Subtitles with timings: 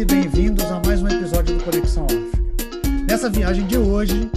[0.00, 2.38] e bem-vindos a mais um episódio do Conexão África.
[3.06, 4.30] Nessa viagem de hoje,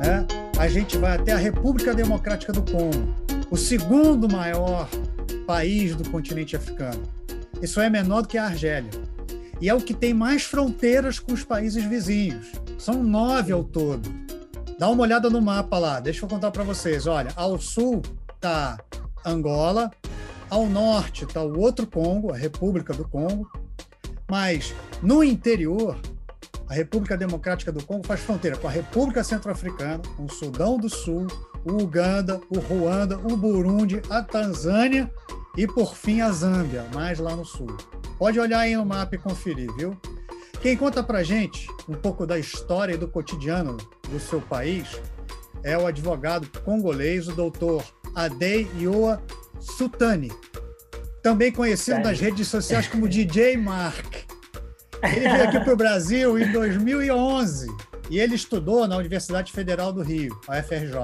[0.00, 0.26] né,
[0.58, 3.14] a gente vai até a República Democrática do Congo,
[3.50, 4.88] o segundo maior
[5.46, 7.02] país do continente africano.
[7.60, 8.90] Isso é menor do que a Argélia.
[9.60, 12.52] E é o que tem mais fronteiras com os países vizinhos.
[12.78, 14.10] São nove ao todo.
[14.78, 17.06] Dá uma olhada no mapa lá, deixa eu contar para vocês.
[17.06, 18.00] Olha, ao sul
[18.34, 18.78] está
[19.22, 19.90] Angola,
[20.48, 23.46] ao norte está o outro Congo, a República do Congo,
[24.30, 25.98] mas no interior,
[26.68, 30.88] a República Democrática do Congo faz fronteira com a República Centro-Africana, com o Sudão do
[30.88, 31.26] Sul,
[31.64, 35.10] o Uganda, o Ruanda, o Burundi, a Tanzânia
[35.56, 37.76] e, por fim, a Zâmbia, mais lá no sul.
[38.16, 39.96] Pode olhar aí no mapa e conferir, viu?
[40.62, 43.76] Quem conta pra gente um pouco da história e do cotidiano
[44.08, 45.00] do seu país
[45.64, 47.82] é o advogado congolês, o doutor
[48.14, 49.20] Adei Yoa
[49.58, 50.30] Sutani,
[51.22, 54.14] também conhecido nas redes sociais como DJ Mark.
[55.02, 57.68] Ele veio aqui para o Brasil em 2011
[58.10, 60.96] e ele estudou na Universidade Federal do Rio, a FRJ.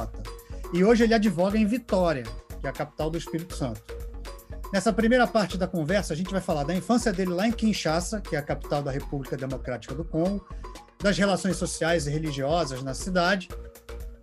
[0.73, 2.25] E hoje ele advoga em Vitória,
[2.61, 3.81] que é a capital do Espírito Santo.
[4.73, 8.21] Nessa primeira parte da conversa, a gente vai falar da infância dele lá em Kinshasa,
[8.21, 10.47] que é a capital da República Democrática do Congo,
[11.01, 13.49] das relações sociais e religiosas na cidade,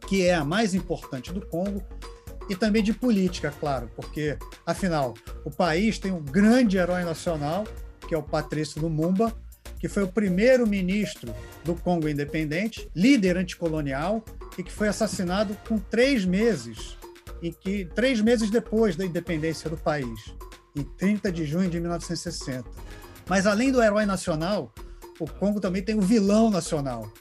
[0.07, 1.81] que é a mais importante do Congo,
[2.53, 7.65] e também de política, claro, porque, afinal, o país tem um grande herói nacional,
[8.07, 9.35] que é o Patrício Lumumba,
[9.79, 11.33] que foi o primeiro ministro
[11.65, 14.23] do Congo independente, líder anticolonial,
[14.55, 16.95] e que foi assassinado com três meses,
[17.41, 20.31] e que três meses depois da independência do país,
[20.75, 22.69] em 30 de junho de 1960.
[23.27, 24.71] Mas além do herói nacional,
[25.19, 27.11] o Congo também tem o vilão nacional,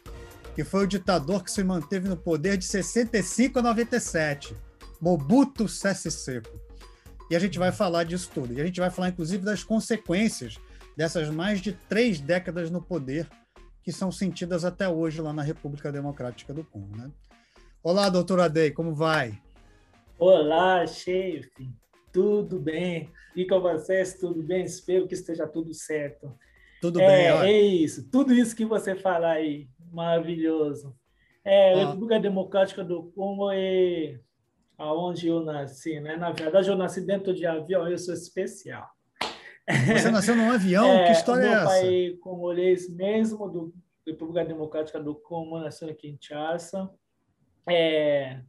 [0.54, 4.54] que foi o ditador que se manteve no poder de 65 a 97
[5.02, 6.60] Mobutu Sese Seko.
[7.28, 8.52] E a gente vai falar disso tudo.
[8.52, 10.60] E a gente vai falar, inclusive, das consequências
[10.96, 13.28] dessas mais de três décadas no poder
[13.82, 16.96] que são sentidas até hoje lá na República Democrática do Congo.
[16.96, 17.10] Né?
[17.82, 19.36] Olá, doutora Adei, como vai?
[20.16, 21.68] Olá, chefe.
[22.12, 23.10] Tudo bem?
[23.34, 24.64] E com vocês, tudo bem?
[24.64, 26.32] Espero que esteja tudo certo.
[26.80, 27.48] Tudo é, bem, olha.
[27.48, 28.08] É isso.
[28.08, 30.94] Tudo isso que você fala aí, maravilhoso.
[31.44, 34.20] É, a República Democrática do Congo é
[34.82, 36.16] aonde eu nasci, né?
[36.16, 38.88] Na verdade, eu nasci dentro de avião, eu sou especial.
[39.68, 40.84] Você nasceu num avião?
[40.90, 41.58] É, que história é essa?
[41.58, 46.90] Meu pai congolês mesmo, do República Democrática do Congo, nasceu em Kinshasa.
[47.68, 48.40] É,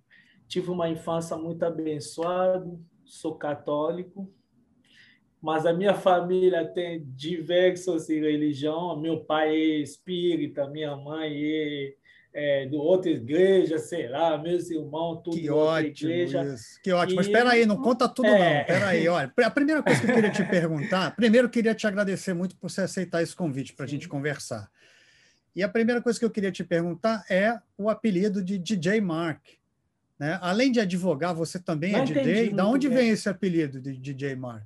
[0.47, 2.67] tive uma infância muito abençoada,
[3.05, 4.27] sou católico,
[5.39, 8.99] mas a minha família tem diversas religiões.
[8.99, 11.93] Meu pai é espírita, minha mãe é
[12.33, 16.43] é, do outra igreja, sei lá, meus irmãos, tudo que ótimo igreja.
[16.43, 16.79] Isso.
[16.81, 17.13] Que ótimo.
[17.13, 17.15] E...
[17.17, 18.39] Mas espera aí, não conta tudo é...
[18.39, 18.61] não.
[18.61, 19.31] Espera aí, olha.
[19.45, 22.69] A primeira coisa que eu queria te perguntar, primeiro eu queria te agradecer muito por
[22.69, 24.69] você aceitar esse convite para a gente conversar.
[25.55, 29.41] E a primeira coisa que eu queria te perguntar é o apelido de DJ Mark.
[30.17, 30.39] Né?
[30.41, 32.49] Além de advogar, você também não é DJ?
[32.49, 32.97] Da onde bem.
[32.97, 34.65] vem esse apelido de DJ Mark?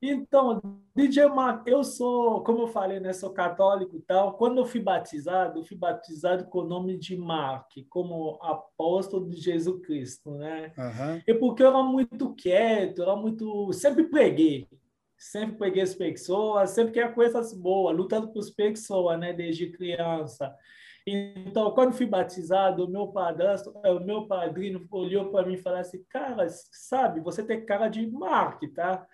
[0.00, 0.60] Então,
[0.94, 4.36] DJ Mark, eu sou, como eu falei, né, sou católico e tal.
[4.36, 9.40] Quando eu fui batizado, eu fui batizado com o nome de Mark, como apóstolo de
[9.40, 10.72] Jesus Cristo, né?
[10.76, 11.22] Uhum.
[11.26, 14.68] E porque eu era muito quieto, eu era muito, sempre preguei,
[15.16, 20.54] sempre preguei as pessoas, sempre queria coisas boas, lutando com as pessoas, né, desde criança.
[21.06, 25.58] Então, quando fui batizado, o meu padrasto, é, o meu padrinho olhou para mim e
[25.58, 29.06] falou assim: "Cara, sabe, você tem cara de Mark, tá?"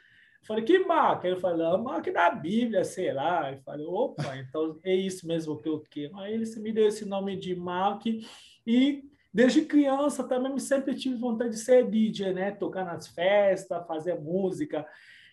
[0.47, 1.29] Falei, que marca?
[1.29, 3.53] Ele falou, a marca da Bíblia, sei lá.
[3.53, 6.19] Eu falei, opa, então é isso mesmo que eu quero.
[6.19, 8.07] Aí ele me deu esse nome de Mark
[8.67, 12.51] e desde criança também sempre tive vontade de ser DJ, né?
[12.51, 14.87] Tocar nas festas, fazer música.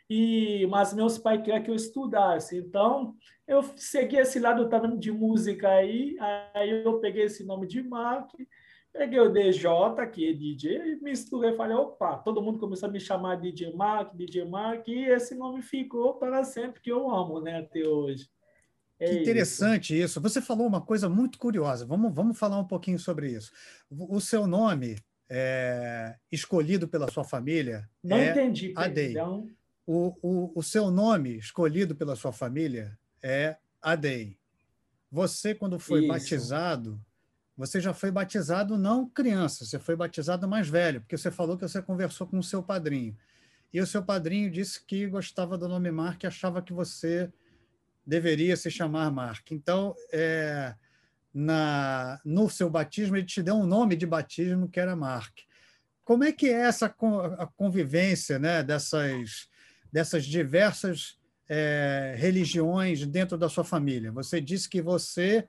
[0.10, 2.58] E, mas meus pais queriam que eu estudasse.
[2.58, 3.16] Então,
[3.48, 6.16] eu segui esse lado também de música aí.
[6.54, 8.32] Aí eu peguei esse nome de Mark
[9.00, 9.64] Peguei o DJ,
[10.12, 14.14] que é DJ, e misturei, falei, opa, todo mundo começou a me chamar DJ Mark,
[14.14, 18.30] DJ Mark, e esse nome ficou para sempre, que eu amo, né, até hoje.
[19.00, 20.20] É que interessante isso.
[20.20, 20.22] isso.
[20.22, 21.86] Você falou uma coisa muito curiosa.
[21.86, 23.54] Vamos, vamos falar um pouquinho sobre isso.
[23.90, 24.98] O seu nome
[25.30, 29.16] é, escolhido pela sua família Não é entendi, Adei.
[29.88, 34.38] O, o, o seu nome escolhido pela sua família é Adei.
[35.10, 36.10] Você, quando foi isso.
[36.10, 37.00] batizado,
[37.60, 41.68] você já foi batizado não criança, você foi batizado mais velho, porque você falou que
[41.68, 43.18] você conversou com o seu padrinho.
[43.74, 47.30] E o seu padrinho disse que gostava do nome Mark e achava que você
[48.08, 49.52] deveria se chamar Mark.
[49.52, 50.74] Então, é,
[51.34, 55.40] na, no seu batismo, ele te deu um nome de batismo que era Mark.
[56.06, 59.50] Como é que é essa a convivência né, dessas,
[59.92, 61.20] dessas diversas
[61.50, 64.14] é, religiões dentro da sua família?
[64.14, 65.46] Você disse que você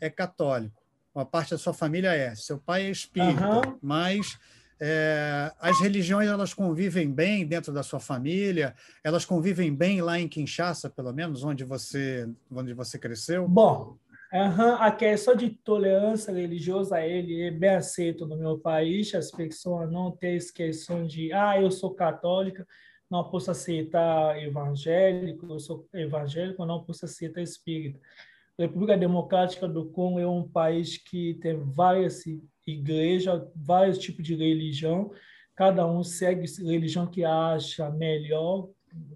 [0.00, 0.81] é católico,
[1.14, 3.78] uma parte da sua família é, seu pai é espírita, uhum.
[3.82, 4.38] mas
[4.84, 8.74] é, as religiões elas convivem bem dentro da sua família?
[9.04, 13.46] Elas convivem bem lá em Kinshasa, pelo menos, onde você, onde você cresceu?
[13.46, 13.96] Bom,
[14.32, 19.14] uhum, a questão de tolerância religiosa ele é bem aceito no meu país.
[19.14, 22.66] As pessoas não têm questão de, ah, eu sou católica,
[23.08, 28.00] não posso aceitar evangélico, eu sou evangélico, não posso aceitar espírita.
[28.62, 32.24] República Democrática do Congo é um país que tem várias
[32.66, 35.10] igreja, vários tipos de religião,
[35.54, 38.68] cada um segue a religião que acha melhor,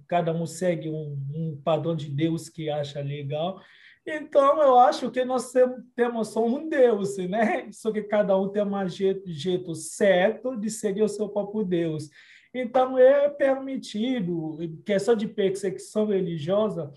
[0.08, 3.60] cada um segue um, um padrão de Deus que acha legal.
[4.06, 5.52] Então, eu acho que nós
[5.94, 7.68] temos só um Deus, né?
[7.72, 12.08] Só que cada um tem um jeito, jeito certo de seguir o seu próprio Deus.
[12.54, 16.92] Então, é permitido, questão de perseguição religiosa,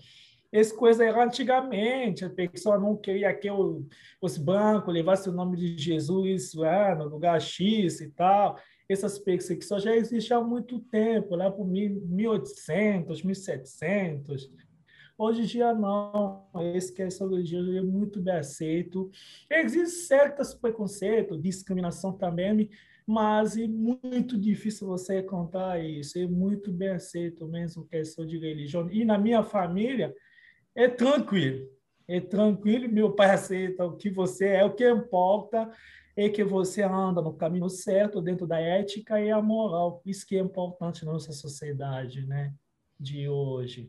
[0.52, 3.86] essa coisa era antigamente, a pessoa não queria que o,
[4.20, 8.58] os bancos levassem o nome de Jesus ah, no lugar X e tal.
[8.88, 14.50] Essas perseguições já existem há muito tempo, lá por 1800, 1700.
[15.16, 16.48] Hoje em dia, não.
[16.74, 19.08] Esse questão religiosa é muito bem aceito.
[19.48, 22.68] Existem certos preconceitos, discriminação também,
[23.06, 26.18] mas é muito difícil você contar isso.
[26.18, 28.90] É muito bem aceito mesmo questão de religião.
[28.90, 30.12] E na minha família,
[30.74, 31.68] é tranquilo.
[32.08, 35.70] É tranquilo, meu pai aceita o que você é, o que importa
[36.16, 40.02] é que você anda no caminho certo, dentro da ética e a moral.
[40.04, 42.52] Isso que é importante na nossa sociedade né,
[42.98, 43.88] de hoje.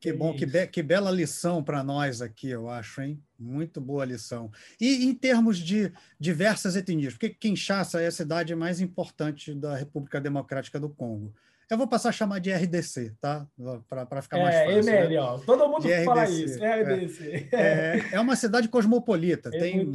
[0.00, 3.20] Que bom, que, be que, bela lição para nós aqui, eu acho, hein?
[3.36, 4.50] Muito boa lição.
[4.80, 10.20] E em termos de diversas etnias, porque Kinshasa é a cidade mais importante da República
[10.20, 11.34] Democrática do Congo.
[11.70, 13.46] Eu vou passar a chamar de RDC, tá?
[13.88, 14.90] Para ficar mais é, fácil.
[14.90, 15.38] É, melhor.
[15.38, 15.44] Né?
[15.44, 17.48] Todo mundo de fala RDC, isso, RDC.
[17.52, 19.50] É, é, é, uma cidade cosmopolita.
[19.58, 19.92] É tem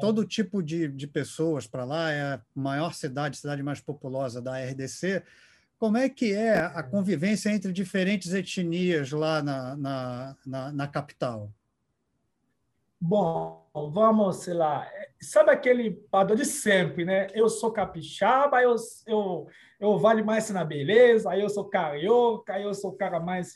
[0.00, 2.10] todo tipo de, de pessoas para lá.
[2.10, 5.22] É a maior cidade, cidade mais populosa da RDC.
[5.78, 11.50] Como é que é a convivência entre diferentes etnias lá na, na, na, na capital?
[13.06, 14.90] Bom, vamos lá.
[15.20, 17.26] Sabe aquele padrão de sempre, né?
[17.34, 18.74] Eu sou capixaba, eu,
[19.06, 19.46] eu,
[19.78, 23.52] eu vale mais na beleza, aí eu sou carioca, aí eu sou o cara mais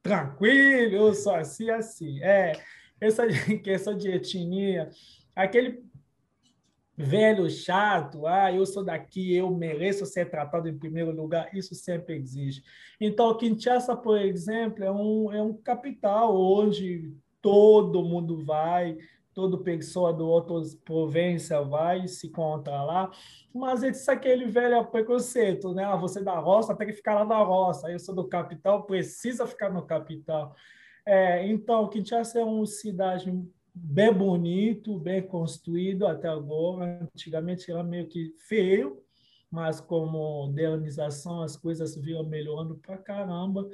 [0.00, 2.22] tranquilo, eu sou assim, assim.
[2.22, 2.52] É,
[3.00, 3.26] essa
[3.58, 4.88] questão de etnia,
[5.34, 5.82] aquele
[6.96, 12.14] velho chato, ah, eu sou daqui, eu mereço ser tratado em primeiro lugar, isso sempre
[12.14, 12.62] existe.
[13.00, 18.96] Então, Kinshasa, por exemplo, é um, é um capital onde todo mundo vai,
[19.34, 23.10] todo pessoa do outras província vai se encontrar lá,
[23.52, 25.84] mas isso é aquele velho preconceito, né?
[25.84, 29.46] Ah, você da roça tem que ficar lá na roça, eu sou do capital, precisa
[29.46, 30.54] ficar no capital.
[31.04, 33.32] É, então, Kinshasa é uma cidade
[33.74, 37.00] bem bonito, bem construído até agora.
[37.02, 39.02] Antigamente era meio que feio,
[39.50, 43.68] mas com modernização as coisas viram melhorando para caramba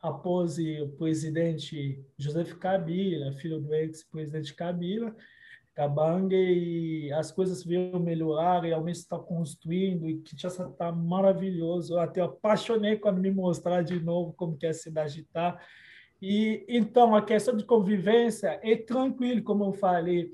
[0.00, 5.14] após o presidente Joseph Kabila, filho do ex-presidente Kabila,
[5.74, 11.94] Kabange, e as coisas vieram melhorar, realmente está construindo, e Kinshasa está maravilhoso.
[11.94, 15.56] Eu até apaixonei quando me mostrar de novo como que a cidade está.
[16.20, 20.32] E então a questão de convivência é tranquilo, como eu falei,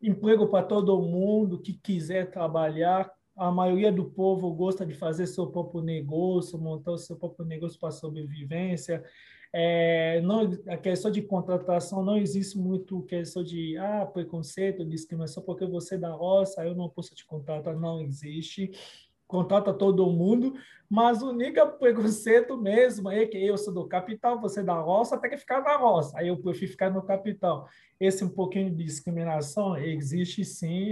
[0.00, 5.46] emprego para todo mundo que quiser trabalhar, a maioria do povo gosta de fazer seu
[5.46, 9.04] próprio negócio, montar o seu próprio negócio para sobrevivência.
[9.52, 15.64] É, não, a questão de contratação não existe muito questão de ah, preconceito, discriminação, porque
[15.64, 18.70] você é da roça, eu não posso te contratar, não existe
[19.26, 20.54] contrata todo mundo,
[20.88, 25.30] mas o único preconceito mesmo é que eu sou do capital, você da roça, tem
[25.30, 27.68] que ficar na roça, aí eu prefiro ficar no capital.
[27.98, 30.90] Esse um pouquinho de discriminação existe sim,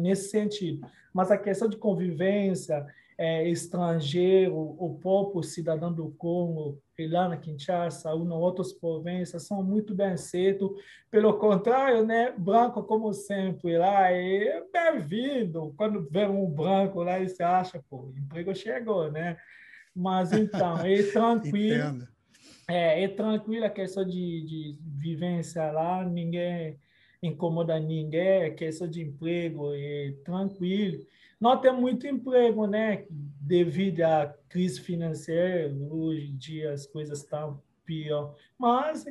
[0.00, 2.84] nesse sentido, mas a questão de convivência,
[3.18, 9.62] é, estrangeiro, o próprio cidadão do Congo, lá na Kinshasa, ou em outras províncias, são
[9.62, 10.70] muito bem aceitos.
[11.10, 15.74] Pelo contrário, né, branco, como sempre, lá é bem-vindo.
[15.76, 19.36] Quando vê um branco lá, você acha, pô, o emprego chegou, né?
[19.94, 22.06] Mas então, é tranquilo.
[22.68, 26.78] é, é tranquilo a questão de, de vivência lá, ninguém
[27.22, 31.02] incomoda ninguém, a questão de emprego é tranquilo.
[31.40, 33.04] Não tem muito emprego, né?
[33.46, 38.34] Devido à crise financeira, hoje em dia as coisas estão pior.
[38.58, 39.06] Mas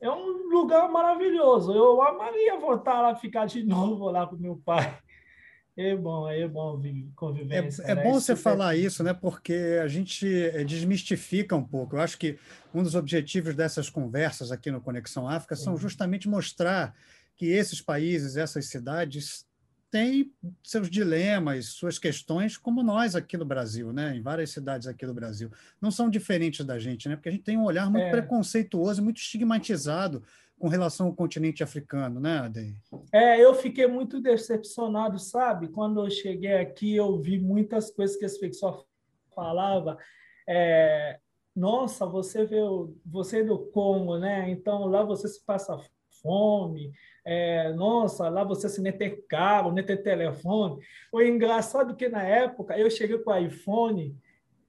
[0.00, 1.72] é um lugar maravilhoso.
[1.72, 4.98] Eu amaria voltar lá, ficar de novo lá com meu pai.
[5.76, 6.82] É bom, é bom
[7.14, 7.82] convivência.
[7.84, 8.02] É, é né?
[8.02, 9.14] bom você falar isso, né?
[9.14, 11.94] Porque a gente eh, desmistifica um pouco.
[11.94, 12.36] Eu acho que
[12.74, 16.96] um dos objetivos dessas conversas aqui no Conexão África são justamente mostrar
[17.36, 19.46] que esses países, essas cidades
[19.90, 24.16] têm seus dilemas, suas questões, como nós aqui no Brasil, né?
[24.16, 25.50] Em várias cidades aqui do Brasil.
[25.80, 27.16] Não são diferentes da gente, né?
[27.16, 28.10] Porque a gente tem um olhar muito é.
[28.10, 30.22] preconceituoso, muito estigmatizado
[30.58, 32.74] com relação ao continente africano, né, Adei?
[33.12, 35.68] É, eu fiquei muito decepcionado, sabe?
[35.68, 38.84] Quando eu cheguei aqui, eu vi muitas coisas que esse pessoal
[39.34, 39.96] falava.
[40.48, 41.18] É,
[41.54, 44.50] Nossa, você veio, você é do Congo, né?
[44.50, 45.78] Então lá você se passa
[46.20, 46.92] fome.
[47.30, 50.82] É, nossa, lá você se nem tem carro, nem tem telefone.
[51.12, 54.16] O engraçado que na época eu cheguei com o iPhone,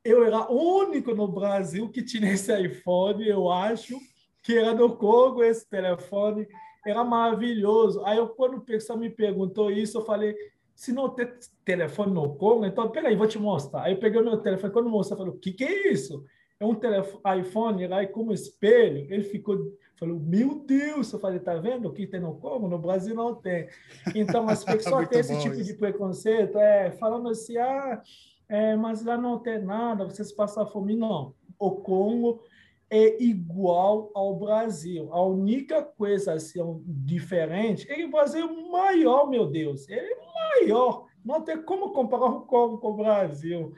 [0.03, 3.97] eu era o único no Brasil que tinha esse iPhone, eu acho
[4.43, 6.45] que era do Congo esse telefone,
[6.85, 8.03] era maravilhoso.
[8.03, 10.35] Aí eu, quando o pessoal me perguntou isso, eu falei,
[10.75, 11.29] se não tem
[11.63, 13.83] telefone no Congo, então peraí, vou te mostrar.
[13.83, 16.25] Aí eu peguei o meu telefone, quando mostrei, eu falei, o que, que é isso?
[16.59, 19.57] É um telefone, iPhone, aí como espelho, ele ficou,
[19.97, 22.67] falou, meu Deus, eu falei, tá vendo o que tem no Congo?
[22.67, 23.69] No Brasil não tem.
[24.13, 25.63] Então, as pessoas têm esse tipo isso.
[25.63, 28.01] de preconceito, é, falando assim, ah,
[28.49, 30.95] é, mas lá não tem nada, vocês passam fome.
[30.95, 32.41] Não, o Congo
[32.89, 35.07] é igual ao Brasil.
[35.13, 39.87] A única coisa assim, diferente é que o Brasil é maior, meu Deus.
[39.87, 41.05] Ele é maior.
[41.23, 43.73] Não tem como comparar o Congo com o Brasil.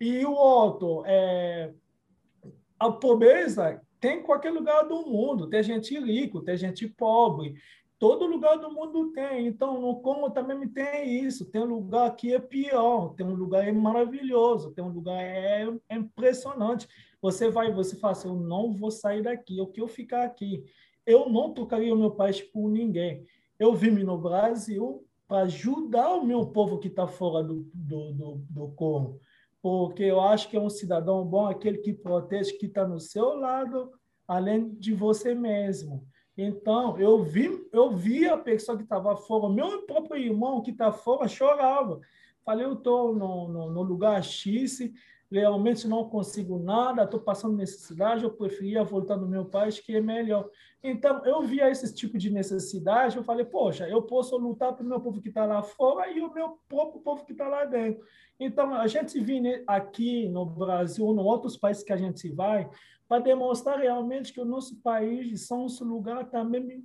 [0.00, 1.72] E o outro, é,
[2.78, 5.48] a pobreza tem em qualquer lugar do mundo.
[5.48, 7.54] Tem gente rico, tem gente pobre.
[7.98, 9.46] Todo lugar do mundo tem.
[9.46, 11.46] Então, no Congo também tem isso.
[11.46, 15.66] Tem um lugar que é pior, tem um lugar é maravilhoso, tem um lugar é,
[15.88, 16.86] é impressionante.
[17.22, 20.62] Você vai, você fala assim, eu não vou sair daqui, eu quero ficar aqui.
[21.06, 23.24] Eu não trocaria o meu país por ninguém.
[23.58, 28.42] Eu vim no Brasil para ajudar o meu povo que está fora do, do, do,
[28.50, 29.20] do Congo,
[29.66, 33.34] porque eu acho que é um cidadão bom aquele que protege, que está no seu
[33.34, 33.90] lado,
[34.24, 36.06] além de você mesmo.
[36.38, 40.92] Então, eu vi, eu vi a pessoa que estava fora, meu próprio irmão que está
[40.92, 41.98] fora chorava.
[42.44, 44.88] Falei, eu estou no, no, no, lugar X,
[45.28, 50.00] realmente não consigo nada, estou passando necessidade, eu preferia voltar no meu país, que é
[50.00, 50.48] melhor.
[50.82, 54.88] Então, eu via esse tipo de necessidade, eu falei, poxa, eu posso lutar para o
[54.88, 58.04] meu povo que está lá fora e o meu próprio povo que está lá dentro.
[58.38, 62.68] Então, a gente vem aqui no Brasil, em outros países que a gente vai,
[63.08, 66.84] para demonstrar realmente que o nosso país são um lugar também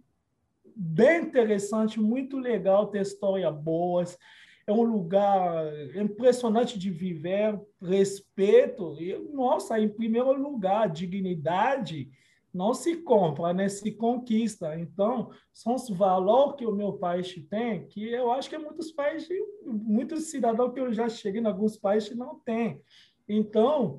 [0.75, 4.17] bem interessante, muito legal, ter histórias boas,
[4.65, 12.09] é um lugar impressionante de viver, respeito, e, nossa, em primeiro lugar, dignidade
[12.53, 13.69] não se compra, né?
[13.69, 14.77] se conquista.
[14.77, 19.29] Então, são os valores que o meu país tem, que eu acho que muitos países,
[19.65, 22.81] muitos cidadãos que eu já cheguei em alguns países não têm.
[23.27, 23.97] Então,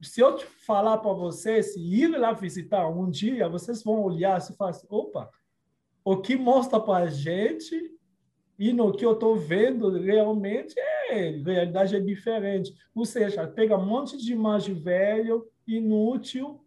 [0.00, 4.38] se eu te falar para vocês, se ir lá visitar um dia, vocês vão olhar
[4.38, 5.28] e falar assim, opa,
[6.04, 7.74] o que mostra para a gente
[8.58, 12.72] e no que eu estou vendo realmente é realidade é diferente.
[12.94, 16.60] Ou seja, pega um monte de imagem velho, inútil,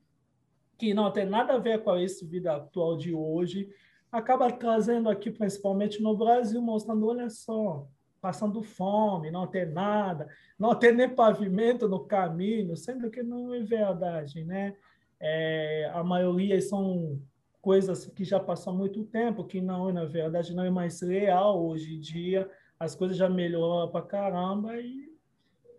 [0.79, 3.69] que não tem nada a ver com a vida atual de hoje,
[4.09, 7.85] acaba trazendo aqui, principalmente no Brasil, mostrando, olha só,
[8.21, 13.59] passando fome, não tem nada, não tem nem pavimento no caminho, sendo que não é
[13.59, 14.73] verdade, né?
[15.19, 17.21] É, a maioria são
[17.61, 21.95] coisas que já passou muito tempo, que não, na verdade, não é mais real hoje
[21.95, 22.49] em dia.
[22.79, 25.08] As coisas já melhoram para caramba e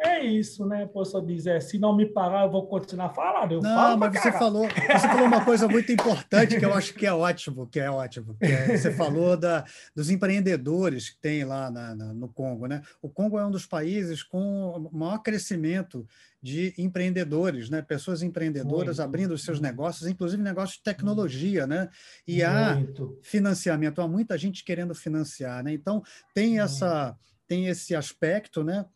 [0.03, 0.87] é isso, né?
[0.87, 3.53] Posso dizer, se não me parar, eu vou continuar falando.
[3.53, 6.95] Eu não, falo mas você falou, você falou uma coisa muito importante que eu acho
[6.95, 8.35] que é ótimo, que é ótimo.
[8.39, 9.65] Que é, você falou da,
[9.95, 12.81] dos empreendedores que tem lá na, na, no Congo, né?
[13.03, 16.07] O Congo é um dos países com maior crescimento
[16.43, 17.83] de empreendedores, né?
[17.83, 21.91] Pessoas empreendedoras muito, abrindo os seus negócios, inclusive negócios de tecnologia, né?
[22.27, 23.19] E muito.
[23.21, 25.73] há financiamento, há muita gente querendo financiar, né?
[25.75, 26.03] Então
[26.35, 27.15] tem essa
[27.47, 28.87] tem esse aspecto, né?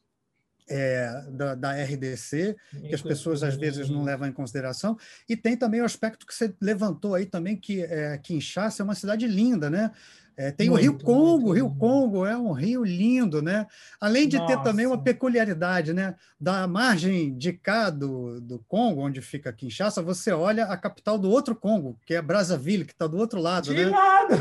[0.69, 2.57] É, da, da, RDC,
[2.89, 4.97] que as pessoas às vezes não levam em consideração,
[5.29, 8.95] e tem também o aspecto que você levantou aí também, que é, Kinshasa é uma
[8.95, 9.91] cidade linda, né?
[10.37, 13.67] É, tem muito, o Rio Congo, o Rio Congo é um rio lindo, né?
[14.01, 14.57] Além de Nossa.
[14.57, 16.17] ter também uma peculiaridade, né?
[16.41, 21.31] Da margem de cá do, do Congo, onde fica Kinshasa, você olha a capital do
[21.31, 23.91] outro Congo, que é Brazzaville, que está do outro lado, de né?
[23.91, 24.35] lado!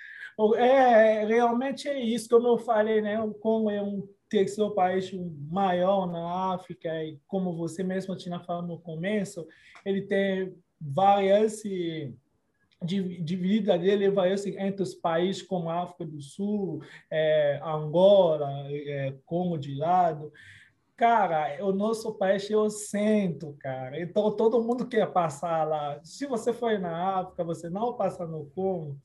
[0.57, 3.21] É, realmente é isso, como eu falei, né?
[3.21, 5.11] O Congo é um terceiro país
[5.49, 9.47] maior na África, e como você mesmo tinha falado no começo,
[9.85, 11.63] ele tem várias
[12.83, 19.57] dividida dele vai entre os países como a África do Sul, é, Angola, é, Congo
[19.57, 20.31] de lado.
[20.95, 24.01] Cara, o nosso país é o centro, cara.
[24.01, 26.01] Então todo mundo quer passar lá.
[26.03, 28.99] Se você foi na África, você não passa no Congo.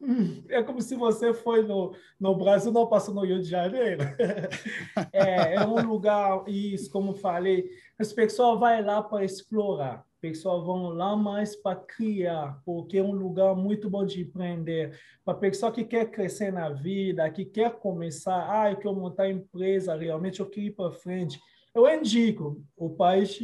[0.48, 4.02] É como se você foi no, no Brasil, não passou no Rio de Janeiro.
[5.12, 10.90] É, é um lugar, isso, como falei, as pessoas vão lá para explorar pessoas vão
[10.90, 14.98] lá mais para criar, porque é um lugar muito bom de empreender.
[15.24, 19.30] Para a pessoa que quer crescer na vida, que quer começar, ah, eu quero montar
[19.30, 21.40] empresa, realmente eu quero ir para frente.
[21.74, 23.38] Eu indico o país,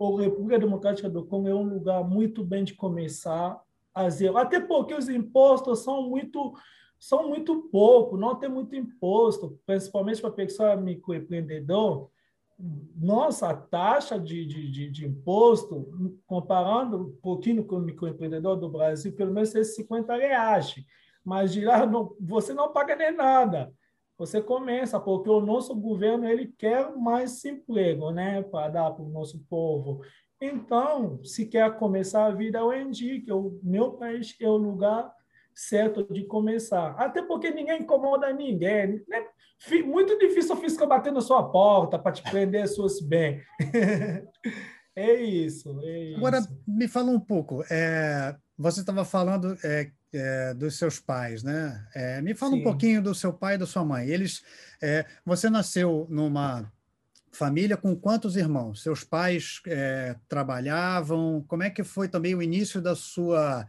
[0.00, 3.60] a República Democrática do Congo é um lugar muito bem de começar
[3.94, 6.54] Até porque os impostos são muito
[6.98, 12.10] são muito pouco, não tem muito imposto, principalmente para pessoa microempreendedor
[12.94, 15.90] nossa, a taxa de, de, de, de, imposto,
[16.26, 20.74] comparando um pouquinho com o microempreendedor do Brasil, pelo menos é 50 reais.
[21.24, 23.72] Mas de lá não, você não paga nem nada.
[24.18, 29.08] Você começa, porque o nosso governo ele quer mais emprego né, para dar para o
[29.08, 30.02] nosso povo.
[30.40, 35.12] Então, se quer começar a vida, eu indico, o meu país é o lugar
[35.54, 36.92] certo de começar.
[36.92, 39.04] Até porque ninguém incomoda ninguém.
[39.06, 39.26] Né?
[39.84, 43.42] Muito difícil o fiscal bater na sua porta para te prender suas bem.
[44.96, 46.16] é isso, é isso.
[46.16, 47.62] Agora, me fala um pouco.
[47.70, 51.86] É, você estava falando é, é, dos seus pais, né?
[51.94, 52.60] É, me fala Sim.
[52.60, 54.08] um pouquinho do seu pai e da sua mãe.
[54.08, 54.42] Eles,
[54.82, 56.72] é, você nasceu numa
[57.30, 58.82] família com quantos irmãos?
[58.82, 61.44] Seus pais é, trabalhavam?
[61.46, 63.66] Como é que foi também o início da sua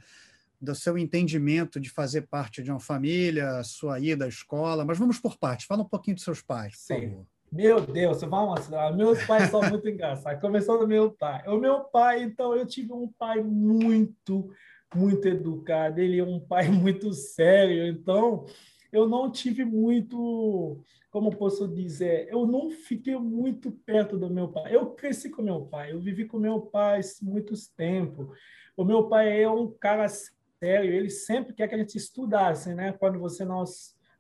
[0.61, 5.17] do seu entendimento de fazer parte de uma família, sua ida à escola, mas vamos
[5.17, 5.65] por partes.
[5.65, 7.09] Fala um pouquinho dos seus pais, por Sim.
[7.09, 7.25] favor.
[7.51, 8.93] Meu Deus, vamos lá.
[8.93, 10.39] Meus pais são muito engraçados.
[10.39, 11.43] Começando do meu pai.
[11.47, 14.49] O meu pai, então, eu tive um pai muito,
[14.95, 15.99] muito educado.
[15.99, 17.87] Ele é um pai muito sério.
[17.87, 18.45] Então,
[18.91, 24.75] eu não tive muito, como posso dizer, eu não fiquei muito perto do meu pai.
[24.75, 25.91] Eu cresci com meu pai.
[25.91, 28.27] Eu vivi com meu pai muitos tempos.
[28.75, 32.91] O meu pai é um cara sério, ele sempre quer que a gente estudasse, né?
[32.93, 33.63] Quando você não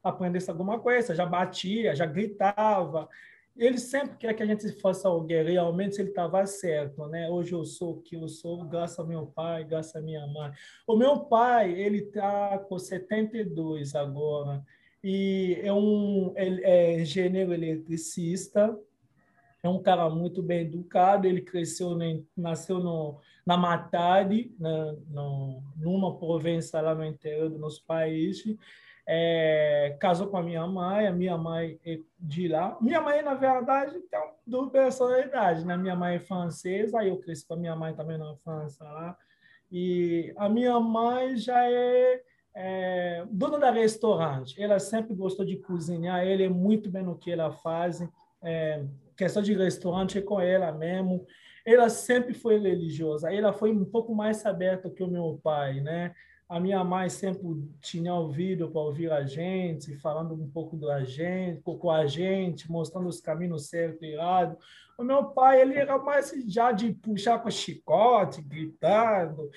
[0.03, 3.07] aprendesse alguma coisa, já batia, já gritava.
[3.55, 7.29] Ele sempre quer que a gente faça alguém, realmente ele estava certo, né?
[7.29, 10.51] Hoje eu sou o que eu sou, graças ao meu pai, graças à minha mãe.
[10.87, 14.63] O meu pai, ele está com 72 agora,
[15.03, 18.77] e é um ele é engenheiro eletricista,
[19.61, 21.95] é um cara muito bem educado, ele cresceu,
[22.35, 28.43] nasceu no, na Matadi, na, no, numa província lá no interior do nosso país,
[29.13, 32.77] é, casou com a minha mãe, a minha mãe é de lá.
[32.79, 35.75] Minha mãe, na verdade, tem duas personalidades, né?
[35.75, 39.17] Minha mãe é francesa, eu cresci com a minha mãe também na França lá.
[39.69, 42.21] E a minha mãe já é,
[42.55, 44.61] é dona da restaurante.
[44.61, 48.01] Ela sempre gostou de cozinhar, ela é muito bem no que ela faz.
[48.41, 48.81] É,
[49.17, 51.25] questão de restaurante é com ela mesmo.
[51.65, 53.29] Ela sempre foi religiosa.
[53.33, 56.15] Ela foi um pouco mais aberta que o meu pai, né?
[56.51, 61.61] A minha mãe sempre tinha ouvido para ouvir a gente, falando um pouco da gente,
[61.61, 64.57] com a gente, mostrando os caminhos certos e errados.
[64.97, 69.49] O meu pai, ele era mais já de puxar com chicote, gritando.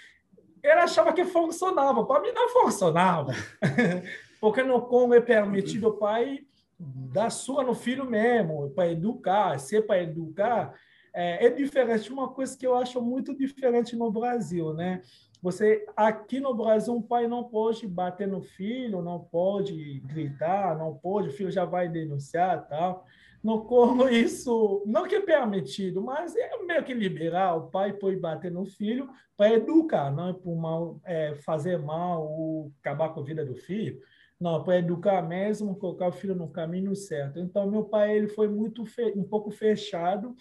[0.62, 2.06] Ele achava que funcionava.
[2.06, 3.32] Para mim, não funcionava.
[4.40, 6.46] Porque no Congo é permitido o pai
[6.78, 10.72] dar sua no filho mesmo, para educar, ser para educar,
[11.12, 12.12] é, é, diferente.
[12.12, 15.02] Uma coisa que eu acho muito diferente no Brasil, né?
[15.44, 20.94] Você aqui no Brasil um pai não pode bater no filho, não pode gritar, não
[20.94, 23.04] pode, o filho já vai denunciar, tal.
[23.42, 27.56] No Congo isso não que é permitido, mas é meio que liberar.
[27.56, 32.26] O pai pode bater no filho para educar, não é por mal, é, fazer mal
[32.26, 34.00] ou acabar com a vida do filho.
[34.40, 37.38] Não, para educar mesmo, colocar o filho no caminho certo.
[37.38, 38.82] Então, meu pai ele foi muito
[39.14, 40.34] um pouco fechado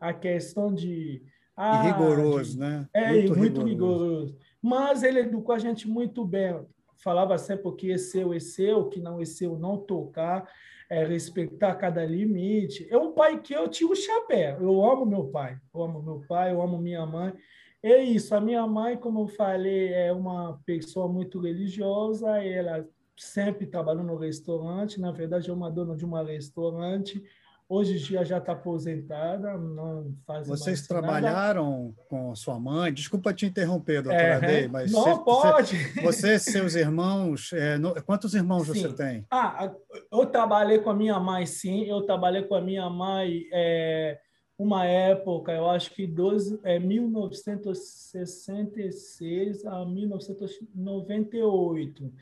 [0.00, 1.22] a questão de.
[1.54, 2.88] Ah, e rigoroso, né?
[2.94, 4.04] É, muito, muito rigoroso.
[4.04, 4.45] rigoroso.
[4.66, 6.60] Mas ele educou a gente muito bem.
[6.96, 10.50] Falava sempre que é seu é seu, que não é seu não tocar,
[10.90, 12.84] é, respeitar cada limite.
[12.90, 14.60] É um pai que eu tiro o chapéu.
[14.60, 17.32] Eu amo meu pai, eu amo meu pai, eu amo minha mãe.
[17.80, 18.34] É isso.
[18.34, 22.42] A minha mãe, como eu falei, é uma pessoa muito religiosa.
[22.44, 22.84] Ela
[23.16, 25.00] sempre trabalhou no restaurante.
[25.00, 27.22] Na verdade, é uma dona de um restaurante.
[27.68, 31.96] Hoje em dia já está aposentada, não faz Vocês trabalharam nada.
[32.08, 32.92] com sua mãe?
[32.92, 35.76] Desculpa te interromper, doutora é, mas não você, pode.
[36.00, 38.82] Você, seus irmãos, é, no, quantos irmãos sim.
[38.82, 39.26] você tem?
[39.28, 39.74] Ah,
[40.12, 41.82] eu trabalhei com a minha mãe, sim.
[41.86, 44.20] Eu trabalhei com a minha mãe é,
[44.56, 52.12] uma época, eu acho que 12, é 1966 a 1998.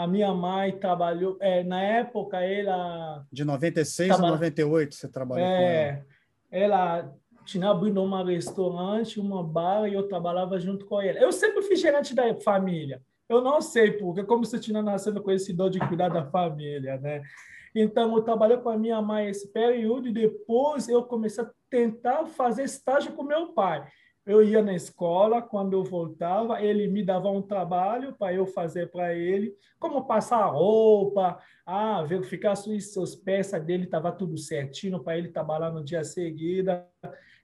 [0.00, 5.56] A minha mãe trabalhou, é, na época ela de 96 a 98 você trabalhou é,
[5.56, 6.06] com ela.
[6.50, 11.18] Ela tinha abrido um restaurante, uma bar e eu trabalhava junto com ela.
[11.18, 13.02] Eu sempre fui gerente da família.
[13.28, 16.96] Eu não sei porque, como você tinha nascido com esse dom de cuidar da família,
[16.96, 17.22] né?
[17.74, 22.24] Então, eu trabalhei com a minha mãe esse período e depois eu comecei a tentar
[22.24, 23.86] fazer estágio com meu pai.
[24.26, 28.90] Eu ia na escola, quando eu voltava, ele me dava um trabalho para eu fazer
[28.90, 35.16] para ele, como passar roupa, ah, verificar se as peças dele estava tudo certinho para
[35.16, 36.70] ele trabalhar no dia seguinte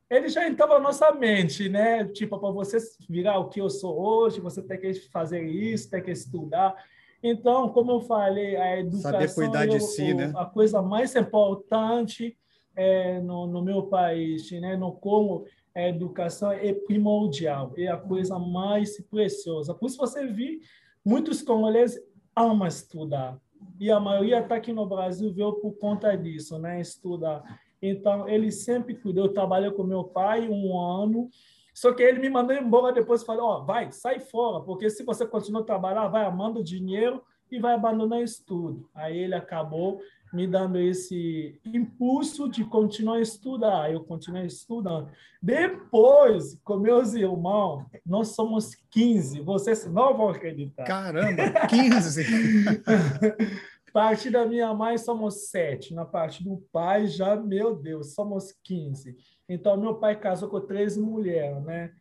[0.08, 2.04] ele já entrava na nossa mente, né?
[2.04, 6.02] Tipo, para você virar o que eu sou hoje, você tem que fazer isso, tem
[6.02, 6.74] que estudar.
[7.22, 10.32] Então, como eu falei, a educação Saber cuidar de si, né?
[10.36, 12.38] a coisa mais importante
[12.76, 14.76] é, no, no meu país, né?
[14.76, 15.44] No como
[15.76, 19.74] a educação é primordial, é a coisa mais preciosa.
[19.74, 20.58] Por isso você vê
[21.04, 22.02] muitos congoleses
[22.34, 23.38] amam estudar
[23.78, 26.80] e a maioria está aqui no Brasil veio por conta disso, né?
[26.80, 27.42] Estudar.
[27.80, 29.26] Então, ele sempre cuidou.
[29.26, 31.28] Eu trabalhei com meu pai um ano,
[31.74, 34.88] só que ele me mandou embora depois e falou: Ó, oh, vai, sai fora, porque
[34.88, 38.88] se você continuar a trabalhar, vai amando dinheiro e vai abandonar estudo.
[38.94, 40.00] Aí ele acabou
[40.36, 43.90] me dando esse impulso de continuar a estudar.
[43.90, 45.08] Eu continuei estudando.
[45.42, 49.40] Depois, com meus irmãos, nós somos 15.
[49.40, 50.84] Vocês não vão acreditar.
[50.84, 52.26] Caramba, 15!
[53.94, 59.16] parte da minha mãe somos sete, na parte do pai já, meu Deus, somos 15.
[59.48, 61.92] Então, meu pai casou com 13 mulheres, né?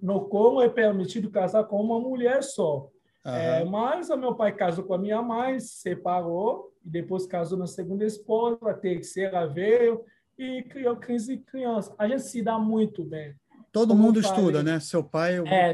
[0.00, 2.88] No Congo é permitido casar com uma mulher só.
[3.24, 3.32] Uhum.
[3.32, 7.66] É, mas o meu pai casou com a minha mãe, separou, e depois casou na
[7.66, 10.04] segunda esposa, a terceira veio
[10.38, 11.94] e criou 15 crianças.
[11.98, 13.34] A gente se dá muito bem.
[13.72, 14.78] Todo Como mundo estuda, né?
[14.78, 15.72] Seu pai é,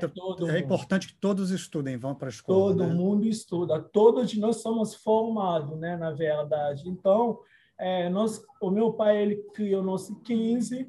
[0.49, 2.73] é importante que todos estudem, vão para a escola.
[2.73, 2.95] Todo né?
[2.95, 3.79] mundo estuda.
[3.79, 5.99] Todos nós somos formados, né?
[5.99, 6.89] Na verdade.
[6.89, 7.41] Então,
[7.79, 10.89] é, nós, o meu pai ele criou nós 15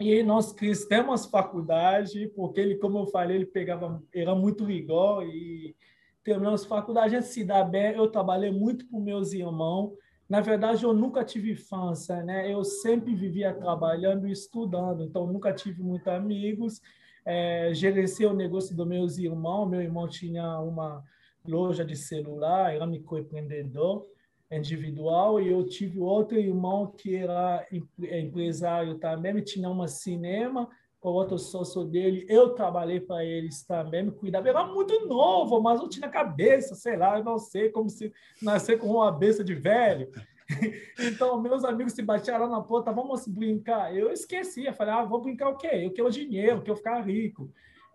[0.00, 0.54] e nós
[0.88, 5.76] temos faculdade, porque ele, como eu falei, ele pegava, era muito rigor e
[6.24, 7.94] terminamos faculdade, a gente se dá bem.
[7.94, 9.92] Eu trabalhei muito com meus irmãos
[10.30, 12.48] na verdade, eu nunca tive infância, né?
[12.48, 16.80] Eu sempre vivia trabalhando e estudando, então nunca tive muitos amigos.
[17.26, 19.68] É, gerenciei o negócio dos meus irmãos.
[19.68, 21.02] Meu irmão tinha uma
[21.44, 24.06] loja de celular, era microempreendedor
[24.50, 27.66] individual, e eu tive outro irmão que era
[27.98, 30.68] empresário também, tinha um cinema,
[31.00, 34.48] com outro sócio dele, eu trabalhei para eles também, me cuidava.
[34.48, 38.78] Era muito novo, mas eu tinha cabeça, sei lá, eu não sei como se nascer
[38.78, 40.08] com uma cabeça de velho.
[40.98, 43.96] Então, meus amigos se batearam na porta, vamos brincar.
[43.96, 45.70] Eu esquecia, falei, ah, vou brincar o quê?
[45.84, 47.48] Eu quero dinheiro, eu quero ficar rico.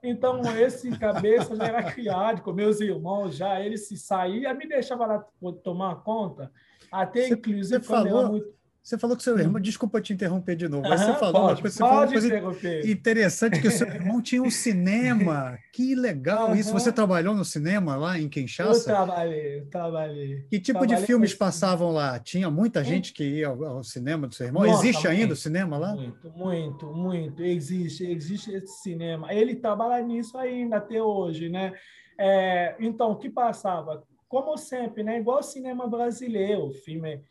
[0.08, 5.06] Então, esse cabeça já era criado com meus irmãos, já eles se saíam, me deixava
[5.06, 5.26] lá
[5.64, 6.52] tomar conta.
[6.92, 8.54] Até, inclusive, você falou, muito
[8.86, 11.62] você falou que seu irmão, desculpa te interromper de novo, mas você falou pode, uma
[11.62, 15.58] coisa, falou uma coisa interessante que o seu irmão tinha um cinema.
[15.74, 16.56] Que legal uhum.
[16.56, 16.72] isso.
[16.72, 18.80] Você trabalhou no cinema lá em Kinshasa?
[18.80, 20.46] Eu trabalhei, eu trabalhei.
[20.52, 22.20] Que tipo trabalhei de filmes passavam lá?
[22.20, 24.64] Tinha muita gente que ia ao, ao cinema do seu irmão?
[24.64, 25.96] Nossa, existe muito, ainda o cinema lá?
[25.96, 27.44] Muito, muito, muito.
[27.44, 29.34] Existe, existe esse cinema.
[29.34, 31.74] Ele trabalha nisso ainda até hoje, né?
[32.20, 34.04] É, então, o que passava?
[34.30, 35.18] Como sempre, né?
[35.20, 37.24] Igual o cinema brasileiro, o filme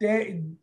[0.00, 0.58] tem,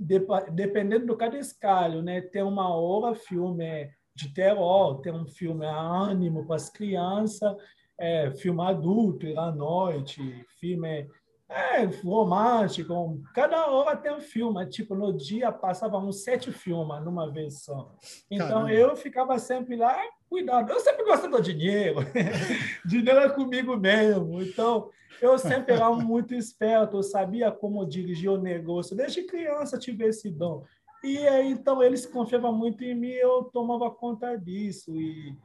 [0.52, 2.22] dependendo do cada escalho, né?
[2.22, 7.56] Tem uma hora filme de terror, tem um filme ânimo para as crianças,
[8.00, 10.20] é, filme adulto à noite,
[10.60, 11.08] filme
[11.50, 13.22] é, romântico.
[13.34, 14.66] Cada hora tem um filme.
[14.68, 17.96] Tipo, no dia passava uns sete filmes numa vez só.
[18.30, 18.74] Então Caramba.
[18.74, 19.98] eu ficava sempre lá,
[20.30, 20.72] cuidado.
[20.72, 22.00] Eu sempre gosto do dinheiro.
[22.86, 24.42] dinheiro é comigo mesmo.
[24.42, 24.90] Então
[25.22, 28.96] eu sempre era muito esperto, eu sabia como dirigir o negócio.
[28.96, 30.64] Desde criança tive esse dom.
[31.04, 34.92] E aí, então eles confiavam muito em mim, eu tomava conta disso.
[35.00, 35.36] E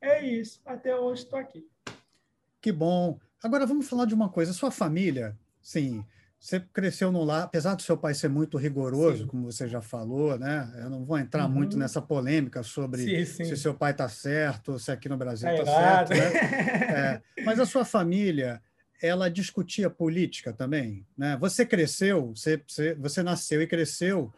[0.00, 0.60] é isso.
[0.64, 1.66] Até hoje estou aqui.
[2.60, 3.18] Que bom.
[3.42, 4.52] Agora vamos falar de uma coisa.
[4.52, 6.04] Sua família, sim,
[6.42, 9.26] você cresceu no lar, apesar do seu pai ser muito rigoroso, sim.
[9.28, 10.72] como você já falou, né?
[10.78, 11.52] Eu não vou entrar uhum.
[11.52, 13.44] muito nessa polêmica sobre sim, sim.
[13.44, 17.22] se seu pai está certo, se aqui no Brasil está é certo, né?
[17.38, 17.44] É.
[17.44, 18.60] Mas a sua família,
[19.00, 21.06] ela discutia política também.
[21.16, 21.36] Né?
[21.40, 24.32] Você cresceu, você, você, você nasceu e cresceu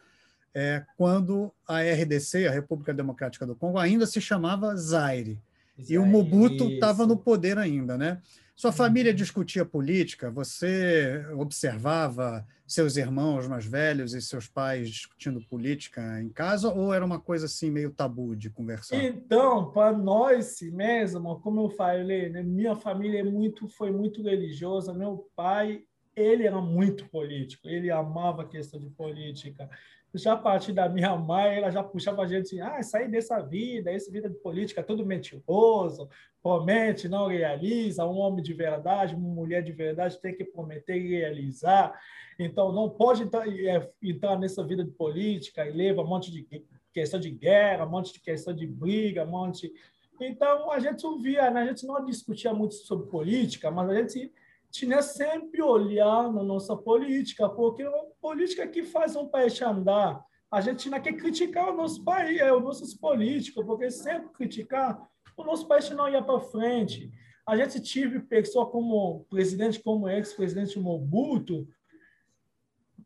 [0.54, 5.40] é, quando a RDC, a República Democrática do Congo, ainda se chamava Zaire.
[5.88, 8.20] e o Mobutu estava no poder ainda, né?
[8.56, 10.30] Sua família discutia política?
[10.30, 17.04] Você observava seus irmãos mais velhos e seus pais discutindo política em casa ou era
[17.04, 19.02] uma coisa assim meio tabu de conversar?
[19.02, 24.94] Então, para nós mesmo, como eu falei, né, minha família é muito foi muito religiosa.
[24.94, 25.82] Meu pai,
[26.14, 27.68] ele era muito político.
[27.68, 29.68] Ele amava a questão de política
[30.14, 33.40] já a partir da minha mãe, ela já puxava a gente assim, ah, sair dessa
[33.40, 36.08] vida, essa vida de política, tudo mentiroso,
[36.42, 41.18] promete, não realiza, um homem de verdade, uma mulher de verdade tem que prometer e
[41.18, 41.98] realizar,
[42.38, 46.46] então não pode entrar, é, entrar nessa vida de política e leva um monte de
[46.92, 49.72] questão de guerra, um monte de questão de briga, um monte...
[50.20, 51.62] Então, a gente ouvia, né?
[51.62, 54.32] a gente não discutia muito sobre política, mas a gente
[54.74, 60.20] tinha sempre olhar na nossa política, porque é uma política que faz um país andar.
[60.50, 65.00] A gente tinha que criticar o nosso país, é, os nossos políticos, porque sempre criticar,
[65.36, 67.08] o nosso país não ia para frente.
[67.46, 71.68] A gente tive pessoa como presidente, como ex-presidente Mobutu,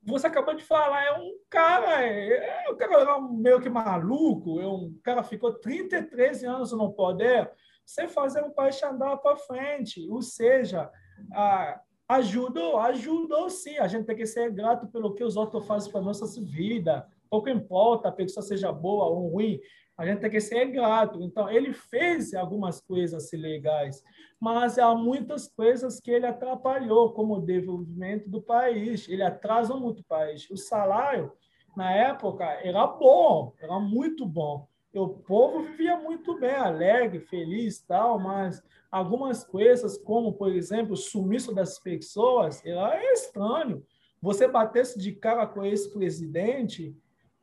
[0.03, 4.67] você acabou de falar, é um cara, é, é, o cara meio que maluco, é
[4.67, 7.51] um cara ficou 33 anos no poder,
[7.89, 10.07] sem fazer um país andar para frente.
[10.11, 10.91] Ou seja,
[11.33, 13.79] ah, ajudou, ajudou sim.
[13.79, 17.09] A gente tem que ser grato pelo que os outros fazem para a nossa vida.
[17.31, 19.59] Pouco importa a pessoa seja boa ou ruim,
[19.97, 21.23] a gente tem que ser grato.
[21.23, 24.05] Então, ele fez algumas coisas assim, legais,
[24.39, 29.09] mas há muitas coisas que ele atrapalhou, como o desenvolvimento do país.
[29.09, 30.49] Ele atrasou muito o país.
[30.51, 31.33] O salário,
[31.75, 34.68] na época, era bom, era muito bom.
[34.95, 40.97] O povo vivia muito bem, alegre, feliz tal, mas algumas coisas, como, por exemplo, o
[40.97, 43.85] sumiço das pessoas, é estranho.
[44.21, 46.97] Você batesse de cara com esse presidente,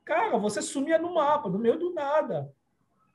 [0.03, 2.51] cara, você sumia no mapa, no meio do nada.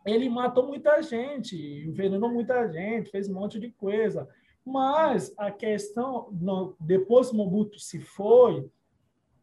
[0.07, 4.29] Ele matou muita gente, envenenou muita gente, fez um monte de coisa.
[4.65, 6.31] Mas a questão,
[6.79, 8.71] depois que Mobutu se foi,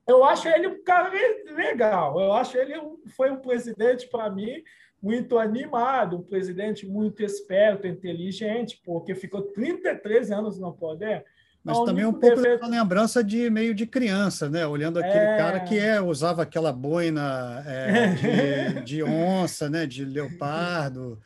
[0.08, 1.12] eu acho ele um cara
[1.54, 2.20] legal.
[2.20, 4.64] Eu acho ele um, foi um presidente, para mim,
[5.02, 11.26] muito animado, um presidente muito esperto, inteligente, porque ficou 33 anos no poder.
[11.64, 12.64] Mas também um pouco defeito...
[12.64, 14.66] uma lembrança de meio de criança, né?
[14.66, 15.38] Olhando aquele é...
[15.38, 19.86] cara que é, usava aquela boina é, de, de, onça, né?
[19.86, 21.20] De leopardo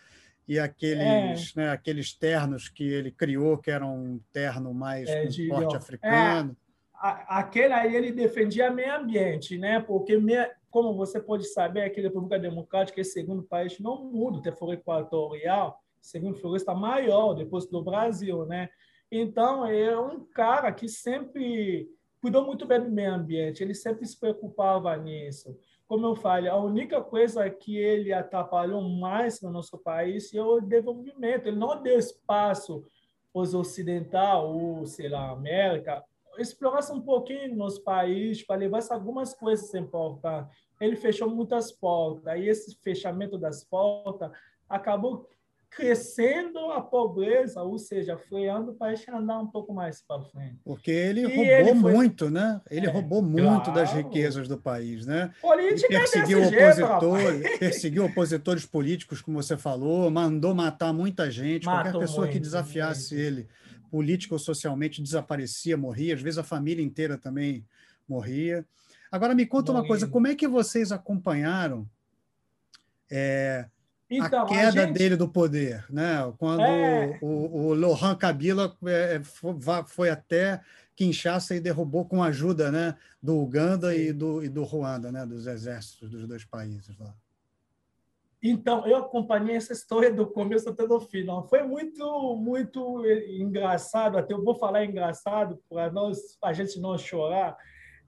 [0.47, 1.61] e aqueles, é.
[1.61, 1.69] né?
[1.69, 6.57] Aqueles ternos que ele criou que eram um terno mais é, de porte africano.
[7.01, 9.79] Aquele aí ele defendia meio ambiente, né?
[9.79, 10.19] Porque,
[10.69, 14.55] como você pode saber, aqui a República Democrática é o segundo país no mundo, tem
[14.55, 18.69] floresta equatorial, segundo floresta maior depois do Brasil, né?
[19.11, 21.89] Então, é um cara que sempre
[22.21, 25.57] cuidou muito bem do meio ambiente, ele sempre se preocupava nisso.
[25.87, 30.61] Como eu falei, a única coisa que ele atrapalhou mais no nosso país é o
[30.61, 31.47] desenvolvimento.
[31.47, 32.85] Ele não deu espaço
[33.33, 36.03] os ocidentais, ou sei lá, América,
[36.37, 40.55] explorasse um pouquinho nos países para levar algumas coisas importantes.
[40.79, 44.31] Ele fechou muitas portas, e esse fechamento das portas
[44.67, 45.27] acabou
[45.71, 50.59] crescendo a pobreza, ou seja, freando o país andar um pouco mais para frente.
[50.65, 51.93] Porque ele e roubou ele foi...
[51.93, 52.61] muito, né?
[52.69, 53.73] Ele é, roubou muito claro.
[53.73, 55.33] das riquezas do país, né?
[55.41, 61.83] Política ele perseguiu opositores, perseguiu opositores políticos, como você falou, mandou matar muita gente, Matou
[61.83, 63.27] qualquer pessoa muito, que desafiasse muito.
[63.27, 63.47] ele
[63.91, 67.65] política ou socialmente desaparecia, morria, às vezes a família inteira também
[68.07, 68.65] morria.
[69.11, 69.83] Agora me conta morria.
[69.83, 71.87] uma coisa, como é que vocês acompanharam
[73.09, 73.67] é,
[74.09, 74.97] então, a queda a gente...
[74.97, 76.33] dele do poder, né?
[76.37, 77.19] Quando é...
[77.21, 79.21] o, o Laurent Kabila é,
[79.85, 80.61] foi até
[80.95, 85.25] Kinshasa e derrubou com a ajuda, né, do Uganda e do, e do Ruanda, né,
[85.25, 87.13] dos exércitos dos dois países lá.
[88.43, 91.47] Então, eu acompanhei essa história do começo até do final.
[91.47, 95.91] Foi muito, muito engraçado, até eu vou falar engraçado para
[96.41, 97.55] a gente não chorar.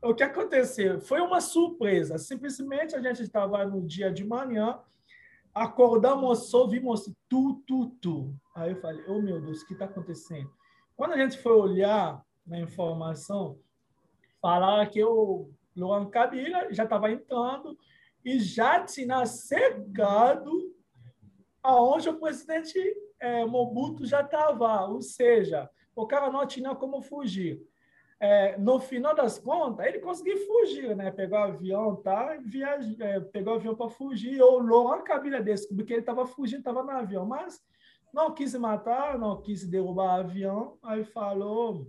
[0.02, 1.00] O que aconteceu?
[1.00, 2.18] Foi uma surpresa.
[2.18, 4.80] Simplesmente a gente estava no dia de manhã,
[5.54, 8.36] acordamos, só vimos tu, tu, tu.
[8.56, 10.52] Aí eu falei, oh meu Deus, o que está acontecendo?
[10.96, 13.60] Quando a gente foi olhar na informação,
[14.42, 17.78] falaram que o Luan Kabila já estava entrando,
[18.24, 20.74] e já tinha cercado
[21.62, 22.78] aonde o presidente
[23.20, 27.62] é, Mobutu já estava, ou seja, o cara não tinha como fugir.
[28.20, 31.12] É, no final das contas, ele conseguiu fugir, né?
[31.12, 32.38] Pegou o avião, tá?
[32.42, 32.96] Viaj...
[33.02, 34.42] É, pegou avião para fugir.
[34.42, 37.62] Ou Laurent Kabila desse, porque ele estava fugindo, estava no avião, mas
[38.14, 40.78] não quis matar, não quis derrubar o avião.
[40.82, 41.88] Aí falou,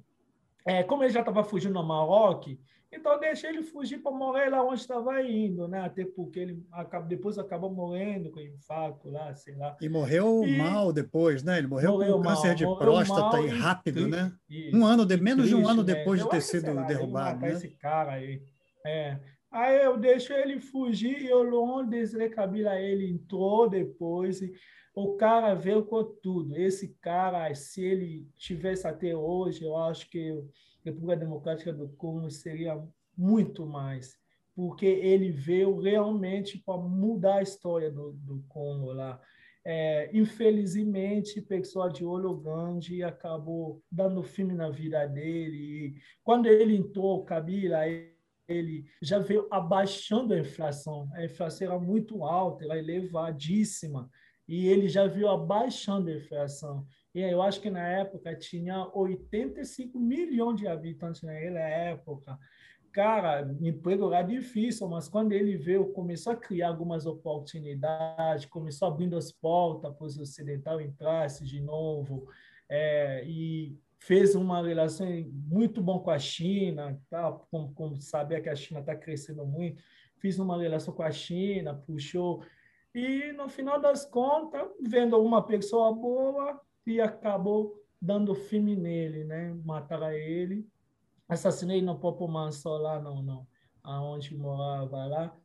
[0.66, 2.56] é, como ele já estava fugindo ao Marrocos,
[2.94, 5.80] então deixei ele fugir para morrer lá onde estava indo, né?
[5.80, 9.76] Até porque ele acaba, depois acabou morrendo com infarto lá, sei lá.
[9.80, 10.56] E morreu e...
[10.56, 11.58] mal depois, né?
[11.58, 14.32] Ele morreu, morreu com câncer mal, de próstata e rápido, e, né?
[14.48, 16.24] E, um ano de menos triste, de um ano depois né?
[16.24, 17.52] de ter sido lá, derrubado, né?
[17.52, 18.42] Esse cara aí.
[18.86, 19.18] É.
[19.50, 24.52] Aí eu deixo ele fugir e o Laurent Desiré Kabila ele entrou depois e
[24.94, 26.56] o cara veio com tudo.
[26.56, 30.42] Esse cara, se ele tivesse até hoje, eu acho que
[30.84, 32.82] República Democrática do Congo seria
[33.16, 34.16] muito mais,
[34.54, 39.20] porque ele veio realmente para mudar a história do, do Congo lá.
[39.66, 45.56] É, infelizmente, pessoal de Olho Grande acabou dando fim na vida dele.
[45.56, 47.86] E quando ele entrou, Kabila,
[48.46, 51.08] ele já veio abaixando a inflação.
[51.14, 54.10] A inflação era muito alta, era elevadíssima
[54.46, 56.86] e ele já viu abaixando a inflação.
[57.14, 62.38] E eu acho que na época tinha 85 milhões de habitantes naquela época.
[62.92, 69.16] Cara, emprego era difícil, mas quando ele veio, começou a criar algumas oportunidades, começou abrindo
[69.16, 72.28] as portas para os ocidentais entrassem de novo,
[72.68, 77.32] é, e fez uma relação muito bom com a China, tá?
[77.50, 79.82] como, como saber que a China está crescendo muito,
[80.18, 82.44] fiz uma relação com a China, puxou
[82.94, 89.54] e, no final das contas, vendo uma pessoa boa, e acabou dando fim nele, né?
[89.64, 90.66] Mataram ele.
[91.28, 93.46] Assassinei no Popo Manso lá, não, não.
[93.82, 95.36] Aonde morava lá.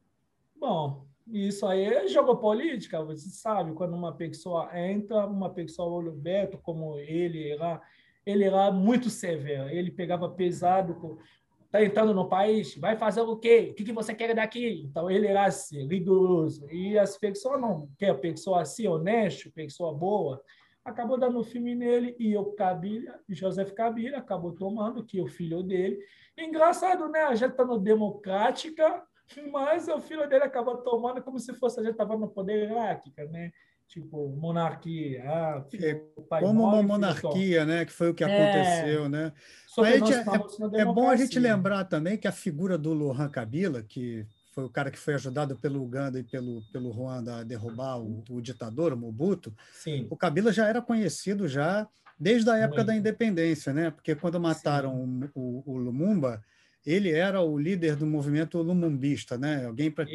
[0.56, 6.12] Bom, isso aí é jogo política, você sabe, quando uma pessoa entra, uma pessoa olho
[6.12, 7.82] aberto, como ele era,
[8.26, 11.20] ele era muito severo, ele pegava pesado,
[11.66, 13.70] está entrando no país, vai fazer o quê?
[13.72, 14.84] O que, que você quer daqui?
[14.86, 16.68] Então, ele era assim, rigoroso.
[16.72, 20.42] E as pessoas não quer pessoa assim, honesta, pessoa boa,
[20.90, 25.64] acabou dando filme nele e o Kabila, Joseph Kabila acabou tomando, que é o filho
[25.64, 26.00] dele.
[26.38, 27.22] Engraçado, né?
[27.22, 29.04] A gente está no Democrática,
[29.52, 33.22] mas o filho dele acabou tomando como se fosse a gente estava no poder hierárquico,
[33.32, 33.52] né?
[33.88, 35.24] Tipo, monarquia.
[35.26, 35.96] Ah, filho, é,
[36.40, 37.86] como morre, uma monarquia, né?
[37.86, 38.28] Que foi o que é.
[38.28, 39.10] aconteceu, é.
[39.10, 39.34] né?
[39.80, 44.64] é, é, bom a gente lembrar também que a figura do Lohan Kabila, que foi
[44.64, 48.42] o cara que foi ajudado pelo Uganda e pelo, pelo Ruanda a derrubar o, o
[48.42, 50.08] ditador, o Mobutu, Sim.
[50.10, 51.88] o Kabila já era conhecido já
[52.20, 52.88] desde a época Muito.
[52.88, 53.92] da independência, né?
[53.92, 54.94] Porque quando mataram
[55.34, 56.44] o, o, Lumumba,
[56.86, 59.66] ele era o líder do movimento lumumbista, né?
[59.66, 60.06] Alguém para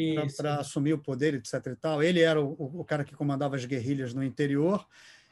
[0.58, 1.66] assumir o poder, etc.
[1.66, 2.02] E tal.
[2.02, 4.86] Ele era o, o cara que comandava as guerrilhas no interior,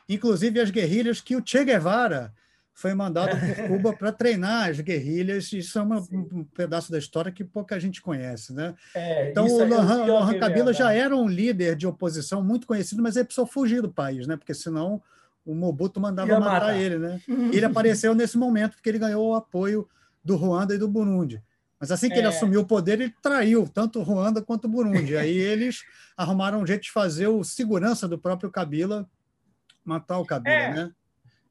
[0.09, 2.33] inclusive as guerrilhas que o Che Guevara
[2.75, 5.53] foi mandado por Cuba para treinar as guerrilhas.
[5.53, 8.53] Isso é uma, um pedaço da história que pouca gente conhece.
[8.53, 8.75] Né?
[8.95, 13.17] É, então, o Lohan, Lohan Kabila já era um líder de oposição muito conhecido, mas
[13.17, 14.37] ele precisou fugir do país, né?
[14.37, 15.03] porque senão
[15.45, 16.99] o Mobutu mandava matar, matar, ele.
[16.99, 17.21] Né?
[17.53, 19.89] E ele apareceu nesse momento porque ele ganhou o apoio
[20.25, 21.43] do Ruanda e do Burundi.
[21.79, 22.19] Mas assim que é.
[22.19, 25.17] ele assumiu o poder, ele traiu tanto o Ruanda quanto o Burundi.
[25.17, 25.83] Aí eles
[26.17, 29.09] arrumaram um jeito de fazer o segurança do próprio Kabila
[29.85, 30.75] matar o Kabila, é.
[30.75, 30.93] né?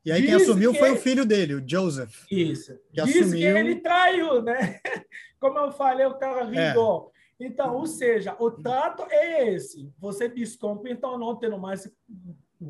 [0.04, 0.98] E aí Diz quem assumiu que foi ele...
[0.98, 2.26] o filho dele, o Joseph.
[2.32, 2.74] Isso.
[2.92, 3.54] Que Diz assumiu...
[3.54, 4.80] que ele traiu, né?
[5.40, 7.12] Como eu falei, o cara rigou.
[7.40, 7.46] É.
[7.46, 9.92] Então, ou seja, o trato é esse.
[10.00, 11.92] Você descompra, então não tendo mais...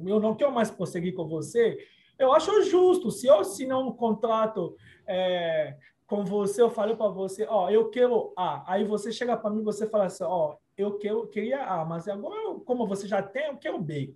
[0.06, 1.78] Eu não quero mais prosseguir com você.
[2.18, 3.12] Eu acho justo.
[3.12, 5.76] Se eu assinar um contrato é,
[6.08, 8.64] com você, eu falei para você, ó, eu quero A.
[8.72, 12.08] Aí você chega para mim e você fala assim, ó, eu quero, queria A, mas
[12.08, 14.16] agora, como você já tem, eu quero B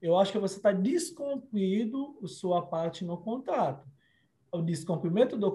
[0.00, 3.86] eu acho que você está descumprindo sua parte no contrato.
[4.50, 5.50] O descumprimento do,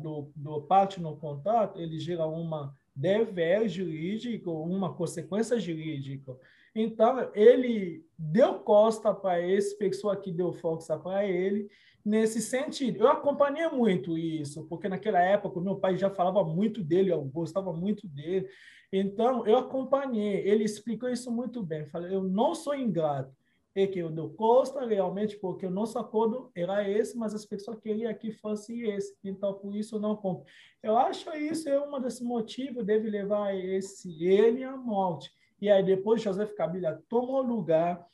[0.00, 6.36] do, do parte no contrato, ele gera uma dever jurídico, uma consequência jurídica.
[6.74, 11.68] Então, ele deu costa para esse pessoa que deu força para ele
[12.04, 13.00] nesse sentido.
[13.00, 17.72] Eu acompanhei muito isso, porque naquela época meu pai já falava muito dele, eu gostava
[17.72, 18.48] muito dele.
[18.92, 20.46] Então, eu acompanhei.
[20.46, 21.86] Ele explicou isso muito bem.
[21.86, 23.37] Falei, eu não sou ingrato
[23.74, 27.78] é que eu dou costa realmente porque o nosso acordo era esse, mas as pessoas
[27.78, 30.44] queriam que fosse esse, então por isso não compro.
[30.82, 35.30] Eu acho isso é um dos motivos deve levar esse ele à morte.
[35.60, 38.04] E aí depois José Kabila tomou lugar.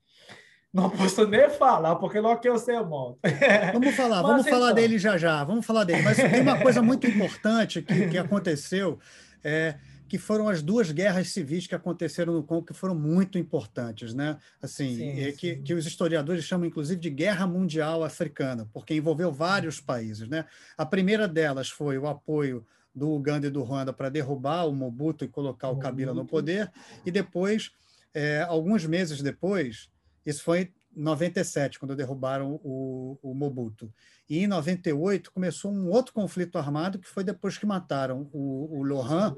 [0.73, 3.19] Não posso nem falar, porque não quero ser morto.
[3.73, 4.57] Vamos falar, vamos então...
[4.57, 6.01] falar dele já já, vamos falar dele.
[6.01, 8.97] Mas tem uma coisa muito importante que, que aconteceu.
[9.43, 9.77] É,
[10.11, 14.37] que foram as duas guerras civis que aconteceram no Congo, que foram muito importantes, né?
[14.61, 19.31] Assim, sim, é, que, que os historiadores chamam, inclusive, de Guerra Mundial Africana, porque envolveu
[19.31, 20.43] vários países, né?
[20.77, 25.23] A primeira delas foi o apoio do Uganda e do Ruanda para derrubar o Mobutu
[25.23, 26.69] e colocar o Kabila no poder,
[27.05, 27.71] e depois,
[28.13, 29.89] é, alguns meses depois,
[30.25, 33.91] isso foi 97, quando derrubaram o, o, Mobutu.
[34.29, 38.83] E em 98 começou um outro conflito armado, que foi depois que mataram o, o
[38.83, 39.35] Lohan,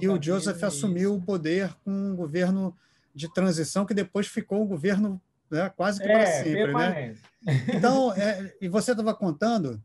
[0.00, 2.76] e o Joseph assumiu o poder com um governo
[3.14, 6.72] de transição, que depois ficou um governo né, quase que é, para sempre.
[6.72, 7.14] Né?
[7.74, 9.82] Então, é, e você estava contando,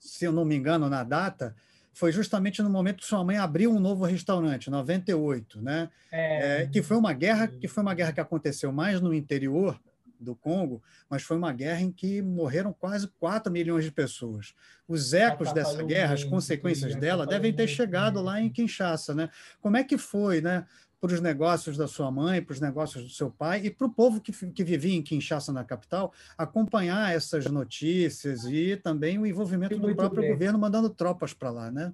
[0.00, 1.54] se eu não me engano, na data,
[1.94, 5.88] foi justamente no momento que sua mãe abriu um novo restaurante, 98, né?
[6.10, 6.62] É.
[6.62, 9.80] É, que foi uma guerra que foi uma guerra que aconteceu mais no interior
[10.18, 14.54] do Congo, mas foi uma guerra em que morreram quase 4 milhões de pessoas.
[14.88, 19.14] Os ecos dessa guerra, as consequências dela, devem ter chegado lá em Kinshasa.
[19.14, 19.30] Né?
[19.60, 20.66] Como é que foi né,
[21.00, 23.90] para os negócios da sua mãe, para os negócios do seu pai e para o
[23.90, 29.78] povo que, que vivia em Kinshasa, na capital, acompanhar essas notícias e também o envolvimento
[29.78, 30.32] do próprio bem.
[30.32, 31.92] governo mandando tropas para lá, né?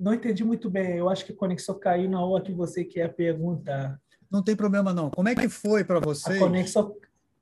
[0.00, 0.96] Não entendi muito bem.
[0.96, 4.00] Eu acho que a conexão caiu na hora que você quer perguntar.
[4.30, 5.10] Não tem problema não.
[5.10, 6.38] Como é que foi para vocês?
[6.38, 6.94] Conexão.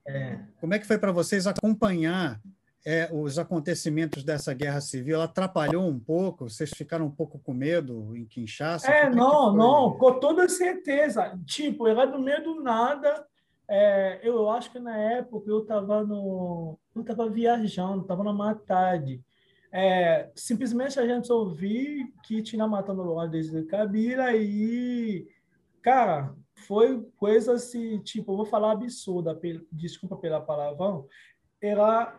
[0.06, 0.38] É...
[0.60, 2.40] Como é que foi para vocês acompanhar
[2.84, 5.16] é, os acontecimentos dessa guerra civil?
[5.16, 6.48] Ela atrapalhou um pouco?
[6.48, 8.90] Vocês ficaram um pouco com medo em Kinshasa?
[8.90, 11.38] É, não, é não, com toda certeza.
[11.44, 13.26] Tipo, era no meio do nada.
[13.68, 19.22] É, eu acho que na época eu estava no, eu estava viajando, estava na Matade.
[19.70, 25.28] É, simplesmente a gente ouviu que tinha matando o Luan desde Kabila e,
[25.82, 26.34] cara,
[26.66, 29.38] foi coisa assim, tipo, vou falar absurda,
[29.72, 31.06] desculpa pela palavrão,
[31.60, 32.18] era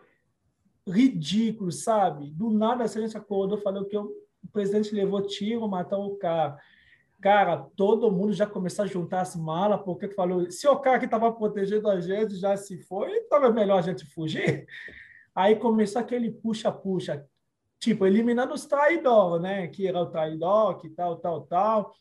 [0.88, 2.32] ridículo, sabe?
[2.32, 4.14] Do nada a gente acordou, falou que o
[4.52, 6.58] presidente levou tiro, matou o cara.
[7.22, 11.06] Cara, todo mundo já começou a juntar as malas, porque falou, se o cara que
[11.06, 14.66] estava protegendo a gente já se foi, então é melhor a gente fugir.
[15.36, 17.26] Aí começou aquele puxa-puxa,
[17.80, 19.68] tipo, eliminando os traidores, né?
[19.68, 21.94] Que era o traidor, que tal, tal, tal.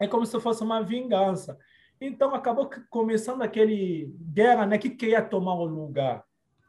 [0.00, 1.58] É como se fosse uma vingança.
[2.00, 4.78] Então, acabou começando aquele guerra, né?
[4.78, 6.24] Que queria tomar o lugar,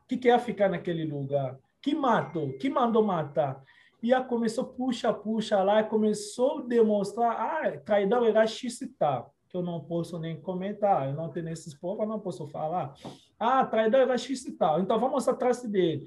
[0.07, 3.61] que queria ficar naquele lugar, que matou, que mandou matar.
[4.01, 8.79] E aí começou puxa, puxa lá, começou a demonstrar, ah, traidor era x
[9.49, 12.93] que eu não posso nem comentar, eu não tenho esses povos, não posso falar.
[13.39, 16.05] Ah, traidor era x então vamos atrás dele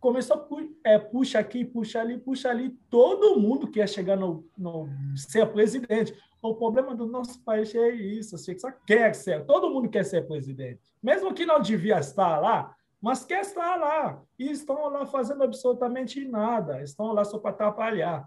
[0.00, 2.70] começou a é, puxa aqui, puxa ali, puxa ali.
[2.90, 6.14] Todo mundo quer chegar no, no ser presidente.
[6.40, 9.44] O problema do nosso país é isso, você só quer ser.
[9.44, 14.22] Todo mundo quer ser presidente, mesmo que não devia estar lá, mas quer estar lá
[14.38, 18.26] e estão lá fazendo absolutamente nada, estão lá só para atrapalhar.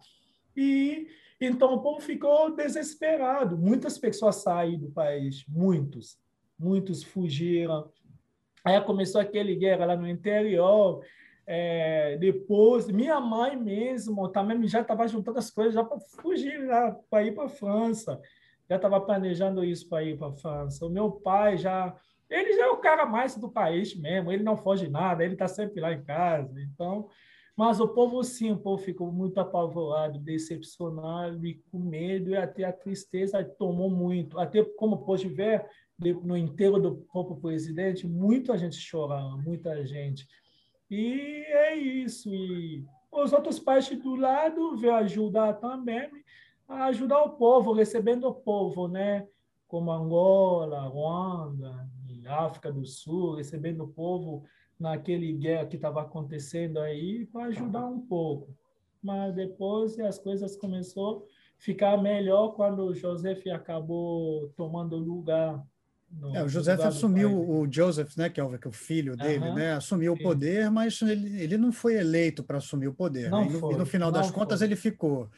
[0.55, 1.07] E
[1.39, 3.57] então o povo ficou desesperado.
[3.57, 6.19] Muitas pessoas saíram do país, muitos,
[6.57, 7.89] muitos fugiram.
[8.65, 11.01] Aí começou aquele guerra lá no interior
[11.51, 16.59] é, depois, minha mãe mesmo também já estava juntando as coisas já para fugir,
[17.09, 18.21] para ir para a França.
[18.69, 20.85] Já estava planejando isso para ir para a França.
[20.85, 21.95] O meu pai já.
[22.29, 25.47] Ele já é o cara mais do país mesmo, ele não foge nada, ele está
[25.47, 26.61] sempre lá em casa.
[26.61, 27.09] Então,
[27.57, 32.63] mas o povo sim, o povo ficou muito apavorado, decepcionado e com medo, e até
[32.63, 34.37] a tristeza tomou muito.
[34.37, 35.65] Até como pode ver,
[35.97, 40.27] no enterro do próprio presidente, muita gente chorando, muita gente.
[40.89, 42.33] E é isso.
[42.33, 46.09] E os outros países do lado vêm ajudar também,
[46.67, 49.27] ajudar o povo, recebendo o povo, né?
[49.67, 51.87] Como Angola, Ruanda,
[52.27, 54.43] África do Sul, recebendo o povo
[54.79, 58.55] naquele guerra que estava acontecendo aí para ajudar um pouco.
[59.01, 65.63] Mas depois as coisas começou a ficar melhor quando o Joseph acabou tomando lugar
[66.11, 69.15] no, é, o Joseph assumiu, o Joseph, né, que é o, que é o filho
[69.15, 70.19] dele, uhum, né, assumiu sim.
[70.19, 73.29] o poder, mas ele, ele não foi eleito para assumir o poder.
[73.29, 73.47] Né?
[73.47, 74.35] E, no, e, no, final das foi.
[74.35, 75.29] contas ele ficou.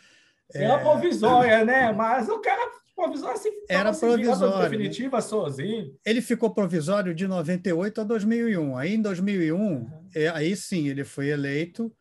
[0.53, 0.77] Era é...
[0.79, 1.91] provisória, né?
[1.91, 4.69] Mas o cara provisório assim, era provisório.
[4.69, 5.21] definitiva né?
[5.21, 5.95] sozinho.
[6.05, 8.77] Ele ficou provisório de 98 a 2001.
[8.77, 9.89] Aí em 2001, uhum.
[10.13, 11.91] é, aí sim ele foi eleito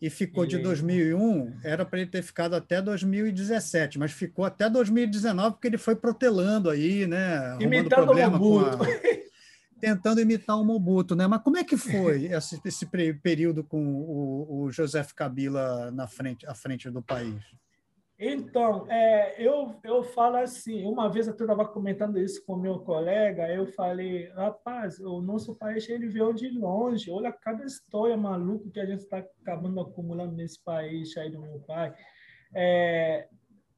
[0.00, 5.56] e ficou de 2001, era para ele ter ficado até 2017, mas ficou até 2019
[5.56, 7.58] porque ele foi protelando aí, né?
[7.60, 8.82] Imitando problema o Mobutu.
[8.82, 9.20] A...
[9.78, 11.26] Tentando imitar o Mobutu, né?
[11.26, 12.86] Mas como é que foi esse, esse
[13.22, 17.42] período com o, o Joseph Kabila na frente, à frente do país?
[18.22, 23.48] Então, é, eu, eu falo assim, uma vez eu estava comentando isso com meu colega,
[23.48, 28.78] eu falei, rapaz, o nosso país ele veio de longe, olha cada história maluca que
[28.78, 31.94] a gente está acabando acumulando nesse país aí do meu pai.
[32.54, 33.26] É,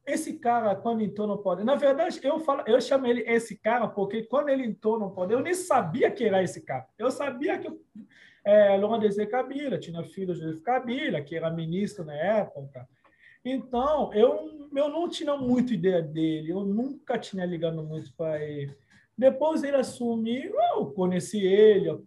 [0.05, 3.87] esse cara, quando entrou no poder, na verdade, eu falo, eu chamo ele esse cara
[3.87, 6.85] porque quando ele entrou no poder, eu nem sabia que era esse cara.
[6.97, 7.71] Eu sabia que
[8.43, 12.85] é, Laurent Desir Kabila tinha filho de Kabila, que era ministro na época,
[13.45, 18.75] então, eu, eu não tinha muita ideia dele, eu nunca tinha ligado muito para ele.
[19.17, 22.05] Depois ele assumiu, eu conheci ele, eu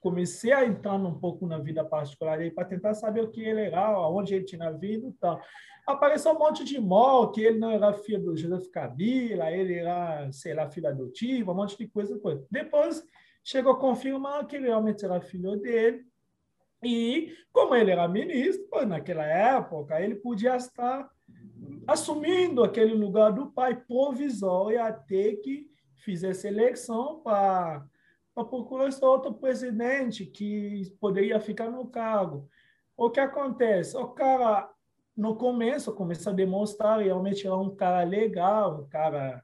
[0.00, 3.62] comecei a entrar um pouco na vida particular dele para tentar saber o que ele
[3.62, 5.40] era, aonde ele tinha vindo e tal.
[5.86, 10.30] Apareceu um monte de mó, que ele não era filho do Joseph Kabila, ele era,
[10.32, 12.18] sei lá, filho adotivo, um monte de coisa.
[12.18, 12.46] coisa.
[12.50, 13.02] Depois
[13.42, 16.04] chegou a confirmar que ele realmente era filho dele.
[16.82, 21.08] E, como ele era ministro, naquela época, ele podia estar
[21.86, 25.66] assumindo aquele lugar do pai provisório até que
[25.96, 27.84] fizesse eleição para
[28.34, 32.48] procurar outro presidente que poderia ficar no cargo.
[32.96, 33.96] O que acontece?
[33.96, 34.70] O cara,
[35.16, 39.42] no começo, começou a demonstrar realmente era um cara legal, um cara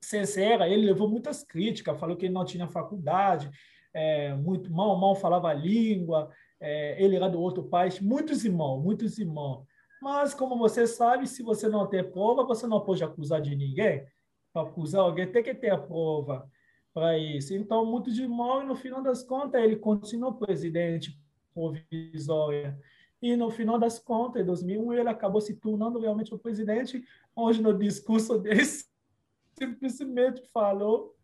[0.00, 0.64] sincero.
[0.64, 3.50] Ele levou muitas críticas, falou que ele não tinha faculdade,
[3.92, 6.30] é, muito mal, mal falava a língua,
[6.60, 9.64] é, ele era do outro país, muitos irmãos, muitos irmãos.
[10.00, 14.06] Mas, como você sabe, se você não tem prova, você não pode acusar de ninguém.
[14.52, 16.48] Para acusar alguém, tem que ter a prova
[16.94, 17.54] para isso.
[17.54, 21.18] Então, muitos irmãos, e no final das contas, ele continuou presidente
[21.52, 22.76] provisório.
[23.20, 27.04] E no final das contas, em 2001, ele acabou se tornando realmente o presidente,
[27.34, 28.62] onde no discurso dele
[29.58, 31.16] simplesmente falou: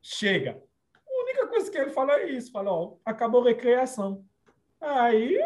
[0.00, 0.62] chega.
[0.94, 4.24] A única coisa que ele falou é isso: falou, acabou a recreação.
[4.80, 5.38] Aí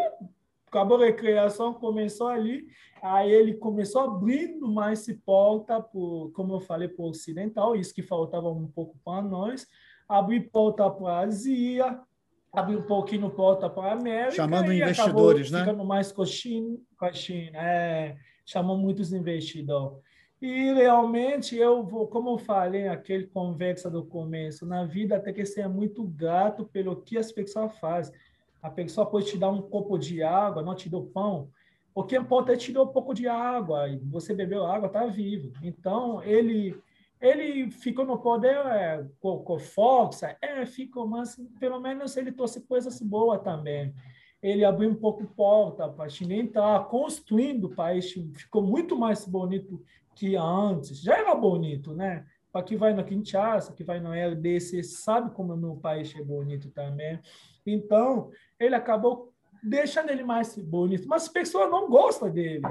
[0.70, 2.68] acabou a recreação, começou ali,
[3.02, 7.92] aí ele começou abrindo mais se porta, por, como eu falei, para o ocidental, isso
[7.92, 9.66] que faltava um pouco para nós,
[10.08, 12.00] abrir porta para a Ásia,
[12.52, 14.36] abrir um pouquinho porta para a América.
[14.36, 15.60] Chamando investidores, né?
[15.60, 19.98] Ficando mais com a China, com a China é, chamou muitos investidores.
[20.40, 25.44] E realmente eu vou, como eu falei, aquele conversa do começo, na vida tem que
[25.44, 28.14] ser muito grato pelo que as pessoas fazem
[28.62, 31.50] a pessoa pode te dar um copo de água, não te deu pão.
[31.94, 35.06] O que importa é te dar um pouco de água, e você bebeu água, está
[35.06, 35.52] vivo.
[35.62, 36.80] Então, ele
[37.20, 42.62] ele ficou no poder é, com, com força, é, ficou, mas pelo menos ele trouxe
[42.62, 43.92] coisas boas também.
[44.42, 49.26] Ele abriu um pouco porta para a China entrar, construindo o país, ficou muito mais
[49.26, 49.82] bonito
[50.14, 51.02] que antes.
[51.02, 52.24] Já era bonito, né?
[52.50, 56.24] Para que vai na Kinshasa, que vai no RDC, sabe como o meu país é
[56.24, 57.20] bonito também.
[57.66, 58.30] Então,
[58.60, 59.32] ele acabou
[59.62, 61.08] deixando ele mais bonito.
[61.08, 62.62] Mas as pessoas não gostam dele.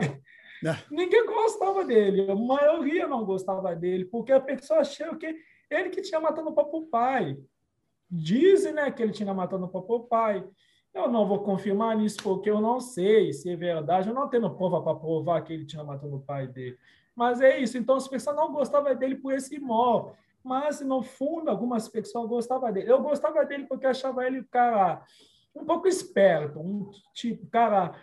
[0.63, 0.75] É.
[0.91, 2.29] Ninguém gostava dele.
[2.29, 5.35] A maioria não gostava dele, porque a pessoa achou que
[5.69, 7.37] ele que tinha matado o pai.
[8.11, 10.45] Dizem né, que ele tinha matado o pai.
[10.93, 14.09] Eu não vou confirmar nisso porque eu não sei se é verdade.
[14.09, 16.77] Eu não tenho prova para provar que ele tinha matado o pai dele.
[17.15, 17.77] Mas é isso.
[17.77, 22.71] Então as pessoas não gostavam dele por esse mal mas no fundo algumas pessoas gostavam
[22.71, 22.89] dele.
[22.89, 25.03] Eu gostava dele porque achava ele cara
[25.59, 27.93] um pouco esperto, um tipo cara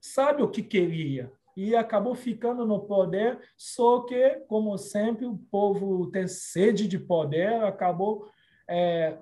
[0.00, 3.38] sabe o que queria e acabou ficando no poder.
[3.56, 8.28] Só que, como sempre, o povo tem sede de poder, acabou
[8.68, 9.16] é,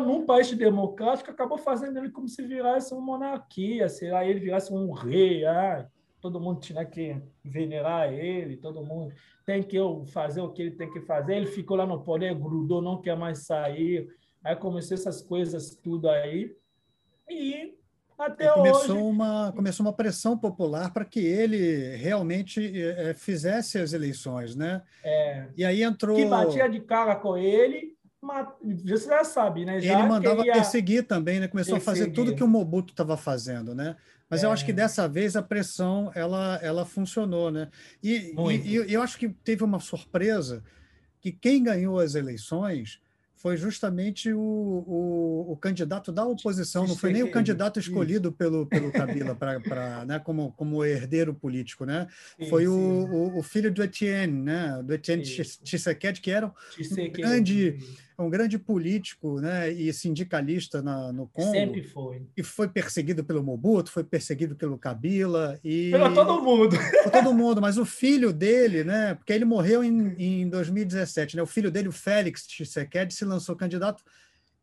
[0.00, 4.72] num país democrático, acabou fazendo ele como se virasse uma monarquia, sei lá, ele virasse
[4.72, 5.44] um rei.
[5.44, 5.86] Ah,
[6.20, 9.12] todo mundo tinha que venerar ele, todo mundo
[9.44, 9.78] tem que
[10.12, 11.36] fazer o que ele tem que fazer.
[11.36, 14.08] Ele ficou lá no poder, grudou, não quer mais sair.
[14.44, 16.54] Aí começou essas coisas tudo aí.
[17.30, 17.74] E
[18.18, 19.02] até e começou hoje...
[19.02, 24.82] Uma, começou uma pressão popular para que ele realmente é, fizesse as eleições, né?
[25.02, 26.16] É, e aí entrou...
[26.16, 28.48] Que batia de cara com ele, mas
[28.84, 29.80] você já sabe, né?
[29.80, 30.52] Já ele mandava queria...
[30.52, 31.48] perseguir também, né?
[31.48, 32.02] Começou perseguir.
[32.02, 33.96] a fazer tudo que o Mobutu estava fazendo, né?
[34.28, 34.46] Mas é.
[34.46, 34.74] eu acho que é.
[34.74, 37.68] dessa vez a pressão ela, ela funcionou, né?
[38.02, 40.62] E, e, e eu acho que teve uma surpresa
[41.20, 43.00] que quem ganhou as eleições
[43.40, 48.66] foi justamente o, o, o, candidato da oposição, não foi nem o candidato escolhido pelo,
[48.66, 52.06] pelo Kabila para né, como, como herdeiro político, né?
[52.50, 54.82] Foi o, o, o, filho do Etienne, né?
[54.84, 57.78] Do Etienne Tshisekedi, que era um grande
[58.20, 61.50] um grande político né, e sindicalista na, no Congo.
[61.50, 62.26] Sempre foi.
[62.36, 65.58] E foi perseguido pelo Mobutu, foi perseguido pelo Kabila.
[65.64, 65.90] E...
[65.90, 66.76] Pelo todo mundo.
[67.02, 71.42] Por todo mundo, mas o filho dele, né, porque ele morreu em, em 2017, né,
[71.42, 74.02] o filho dele, o Félix Tshisekedi, se lançou candidato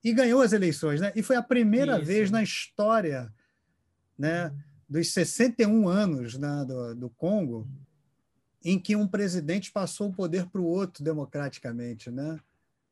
[0.03, 1.01] e ganhou as eleições.
[1.01, 2.05] Né, e foi a primeira Isso.
[2.05, 3.33] vez na história
[4.17, 4.53] né,
[4.87, 7.67] dos 61 anos né, do, do Congo
[8.63, 12.37] em que um presidente passou o poder para o outro democraticamente, né?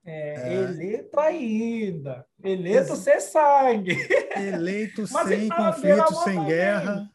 [0.06, 0.54] É, é.
[0.54, 2.26] Eleito ainda.
[2.44, 3.98] Eleito Ex sem sangue.
[4.36, 7.10] Eleito sem conflito, sem guerra.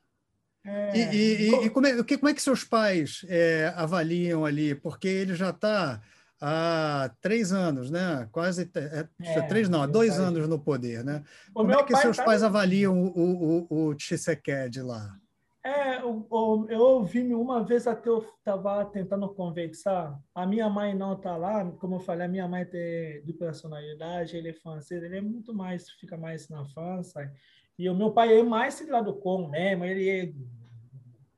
[0.66, 0.96] É.
[0.96, 4.74] E, e, e, como, é, como é que seus pais é, avaliam ali?
[4.74, 6.00] Porque ele já está
[6.40, 8.28] há três anos, né?
[8.32, 11.22] Quase é, é, três, não, há dois anos no poder, né?
[11.50, 12.24] O como é que seus tá...
[12.24, 15.16] pais avaliam o, o, o Tshisekedi lá?
[15.62, 16.26] É, eu,
[16.70, 20.18] eu ouvi uma vez até eu estava tentando conversar.
[20.34, 24.36] A minha mãe não está lá, como eu falei, a minha mãe tem de personalidade,
[24.36, 27.30] ele é francês, ele é muito mais, fica mais na França.
[27.78, 30.32] E o meu pai é mais lá do Congo mesmo, ele é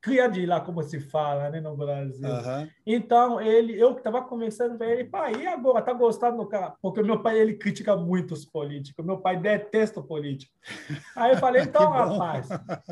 [0.02, 2.28] cria de lá, como se fala, né, no Brasil.
[2.28, 2.68] Uhum.
[2.84, 6.74] Então, ele, eu estava conversando com ele, pai, e agora, tá gostando do cara?
[6.82, 10.52] Porque o meu pai, ele critica muito os políticos, meu pai detesta o político.
[11.14, 12.48] Aí eu falei, então, rapaz,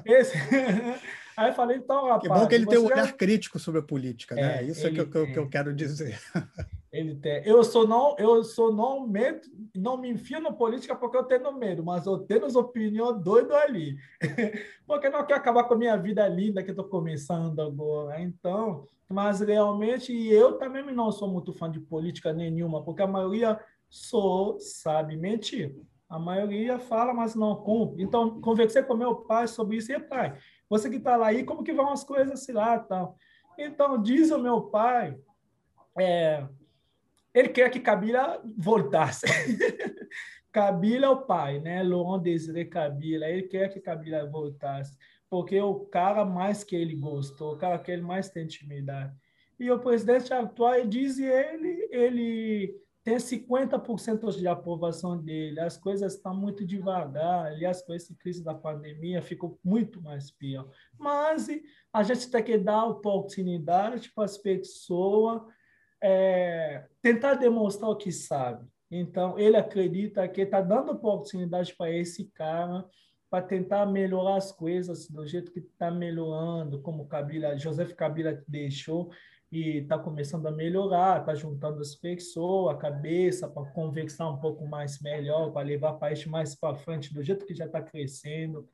[0.07, 0.39] esse...
[1.37, 2.23] Aí eu falei, então, rapaz...
[2.23, 4.59] Que bom que ele tem um olhar crítico sobre a política, né?
[4.59, 6.21] É, Isso é que, que, que eu quero dizer.
[6.93, 7.43] Ele tem.
[7.47, 11.53] Eu sou não, eu sou não medo, não me enfio na política porque eu tenho
[11.53, 13.97] medo, mas eu tenho as opiniões doido ali,
[14.86, 18.20] porque não quero acabar com a minha vida linda que estou começando agora.
[18.20, 23.61] Então, mas realmente eu também não sou muito fã de política nenhuma, porque a maioria
[23.88, 25.76] sou sabe mentir.
[26.09, 28.03] A maioria fala, mas não cumpre.
[28.03, 30.36] Então, conversei com meu pai sobre isso e pai,
[30.68, 33.16] você que está lá aí, como que vão as coisas assim lá, tal.
[33.57, 35.16] Então, diz o meu pai,
[35.97, 36.45] é,
[37.35, 39.26] ele quer que Kabila voltasse.
[40.53, 41.83] Kabila é o pai, né?
[41.83, 43.26] Laurent Desiré Kabila.
[43.26, 44.97] Ele quer que Kabila voltasse,
[45.28, 49.14] porque o cara mais que ele gostou, o cara que ele mais tem intimidade.
[49.59, 52.74] E o presidente atual diz ele, ele
[53.05, 55.61] tem 50% de aprovação dele.
[55.61, 57.47] As coisas estão muito devagar.
[57.47, 60.68] Aliás, com essa crise da pandemia, ficou muito mais pior.
[60.99, 61.49] Mas
[61.93, 65.43] a gente tem que dar oportunidade para as pessoas
[66.03, 68.66] é, tentar demonstrar o que sabe.
[68.90, 72.84] Então, ele acredita que está dando oportunidade para esse cara
[73.30, 79.11] para tentar melhorar as coisas do jeito que está melhorando, como Kabila, Joseph Kabila deixou
[79.53, 84.66] e está começando a melhorar, está juntando as pessoas, a cabeça para conversar um pouco
[84.66, 88.68] mais melhor, para levar o país mais para frente do jeito que já está crescendo.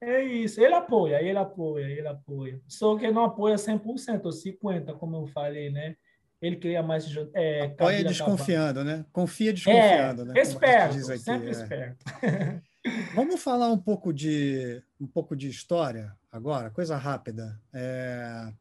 [0.00, 2.60] É isso, ele apoia, ele apoia, ele apoia.
[2.68, 5.96] Só que não apoia 100%, ou 50%, como eu falei, né?
[6.40, 7.06] Ele queria mais.
[7.34, 9.04] É, Apoia desconfiando, né?
[9.12, 10.40] Confia desconfiando, é, né?
[10.40, 11.50] Esperto, aqui, sempre é.
[11.50, 12.04] esperto.
[13.14, 17.60] Vamos falar um pouco de um pouco de história agora, coisa rápida.
[17.72, 18.52] É,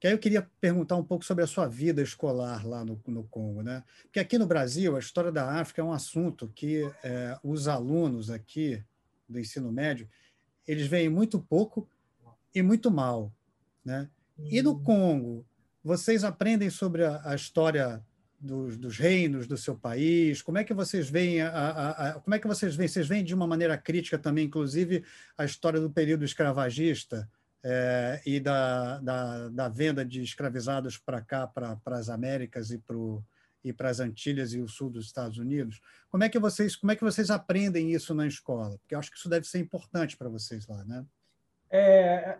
[0.00, 3.24] que aí eu queria perguntar um pouco sobre a sua vida escolar lá no, no
[3.24, 3.82] Congo, né?
[4.02, 8.30] Porque aqui no Brasil a história da África é um assunto que é, os alunos
[8.30, 8.82] aqui
[9.28, 10.08] do ensino médio
[10.66, 11.88] eles veem muito pouco
[12.54, 13.32] e muito mal,
[13.84, 14.08] né?
[14.38, 14.82] E no hum.
[14.82, 15.46] Congo
[15.84, 18.02] vocês aprendem sobre a, a história
[18.40, 20.40] dos, dos, reinos do seu país?
[20.40, 22.88] Como é que vocês veem a, a, a, como é que vocês veem?
[22.88, 25.04] Vocês veem de uma maneira crítica também, inclusive,
[25.36, 27.30] a história do período escravagista
[27.62, 32.96] é, e da, da, da, venda de escravizados para cá, para as Américas e para
[33.64, 35.80] e para as Antilhas e o sul dos Estados Unidos.
[36.10, 38.78] Como é que vocês como é que vocês aprendem isso na escola?
[38.78, 41.04] Porque eu acho que isso deve ser importante para vocês lá, né?
[41.76, 42.38] É,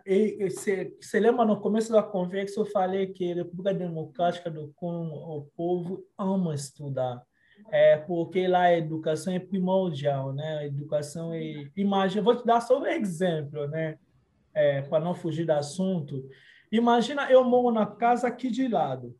[0.49, 5.41] você lembra no começo da conversa eu falei que a República Democrática do Congo, o
[5.57, 7.21] povo ama estudar,
[7.69, 10.59] é, porque lá a educação é primordial, né?
[10.59, 11.69] A educação é...
[11.75, 13.97] Imagina, vou te dar só um exemplo, né?
[14.53, 16.29] É, para não fugir do assunto.
[16.71, 19.13] Imagina, eu moro na casa aqui de lado.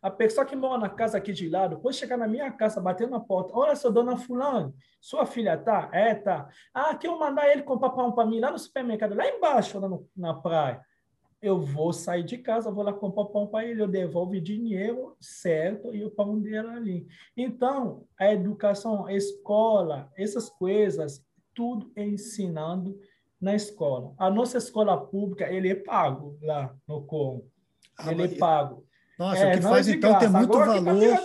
[0.00, 3.08] A pessoa que mora na casa aqui de lado pode chegar na minha casa, bater
[3.08, 3.52] na porta.
[3.52, 5.88] Olha, sou dona fulano, sua filha tá?
[5.92, 6.48] É, tá.
[6.72, 9.88] Ah, que eu mandar ele comprar pão para mim lá no supermercado, lá embaixo, lá
[9.88, 10.80] no, na praia.
[11.42, 15.94] Eu vou sair de casa, vou lá comprar pão para ele, eu devolvo dinheiro, certo,
[15.94, 17.06] e o pão dele ali.
[17.36, 21.24] Então, a educação, a escola, essas coisas,
[21.54, 22.98] tudo é ensinando
[23.40, 24.14] na escola.
[24.18, 27.50] A nossa escola pública, ele é pago lá no Congo.
[27.98, 28.87] Ah, ele é pago.
[29.18, 30.26] Nossa, é, o que faz então graça.
[30.26, 31.18] ter muito Agora valor.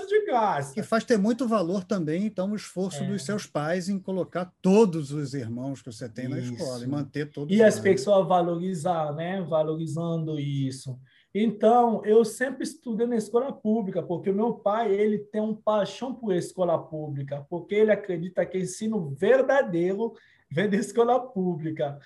[0.66, 3.06] Que, que faz ter muito valor também, então, o esforço é.
[3.06, 6.34] dos seus pais em colocar todos os irmãos que você tem isso.
[6.34, 7.56] na escola e manter todos.
[7.56, 9.42] E as pessoas valorizar, né?
[9.44, 11.00] Valorizando isso.
[11.36, 16.14] Então, eu sempre estudei na escola pública, porque o meu pai ele tem um paixão
[16.14, 20.14] por escola pública, porque ele acredita que ensino verdadeiro
[20.50, 22.00] vem da escola pública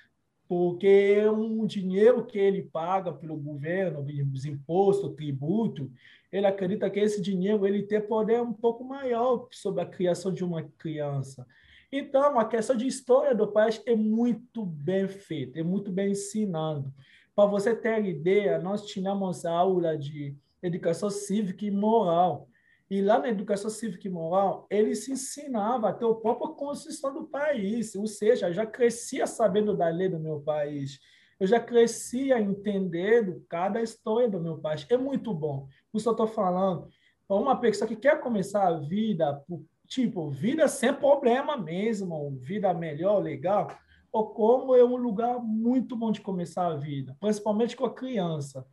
[0.48, 5.92] porque um dinheiro que ele paga pelo governo, os impostos, tributo,
[6.32, 10.44] ele acredita que esse dinheiro ele tem poder um pouco maior sobre a criação de
[10.44, 11.46] uma criança.
[11.92, 16.94] Então, a questão de história do país é muito bem feita, é muito bem ensinando.
[17.36, 22.50] Para você ter ideia, nós tínhamos aula de educação cívica e moral.
[22.90, 27.14] E lá na educação cívica e moral, ele se ensinava a ter a própria Constituição
[27.14, 31.00] do país, ou seja, eu já crescia sabendo da lei do meu país,
[31.40, 34.86] eu já crescia entendendo cada história do meu país.
[34.90, 35.68] É muito bom.
[35.92, 36.88] Por isso eu estou falando,
[37.28, 39.44] para uma pessoa que quer começar a vida,
[39.86, 43.70] tipo, vida sem problema mesmo, vida melhor, legal,
[44.12, 48.66] o Congo é um lugar muito bom de começar a vida, principalmente com a criança,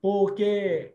[0.00, 0.94] porque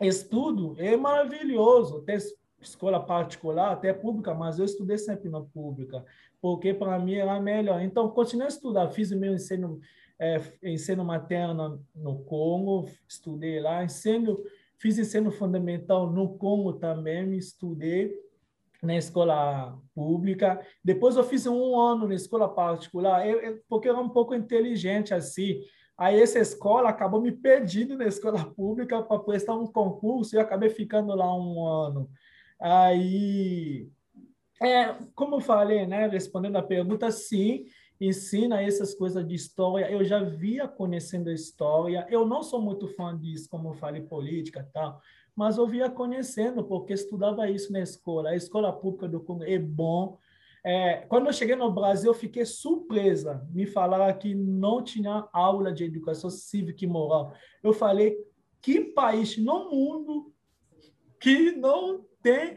[0.00, 2.16] estudo é maravilhoso, tem
[2.60, 6.04] escola particular, até pública, mas eu estudei sempre na pública,
[6.40, 7.80] porque para mim era melhor.
[7.82, 9.80] Então, continuei a estudar, fiz o meu ensino,
[10.18, 14.42] é, ensino materno no Congo, estudei lá, ensino,
[14.76, 18.12] fiz ensino fundamental no Congo também, estudei
[18.82, 20.60] na escola pública.
[20.82, 24.34] Depois eu fiz um ano na escola particular, eu, eu, porque eu era um pouco
[24.34, 25.60] inteligente assim.
[25.98, 30.42] Aí essa escola acabou me pedindo na escola pública para prestar um concurso e eu
[30.42, 32.08] acabei ficando lá um ano.
[32.60, 33.88] Aí,
[34.62, 37.66] é, como eu falei, né, respondendo a pergunta, sim,
[38.00, 39.90] ensina essas coisas de história.
[39.90, 42.06] Eu já via conhecendo a história.
[42.08, 45.00] Eu não sou muito fã disso, como eu falei, política tal,
[45.34, 48.30] mas eu via conhecendo, porque estudava isso na escola.
[48.30, 50.16] A escola pública do Congo é bom.
[50.64, 53.46] É, quando eu cheguei no Brasil, eu fiquei surpresa.
[53.50, 57.32] Me falaram que não tinha aula de educação cívica e moral.
[57.62, 58.16] Eu falei,
[58.60, 60.32] que país no mundo
[61.20, 62.56] que não tem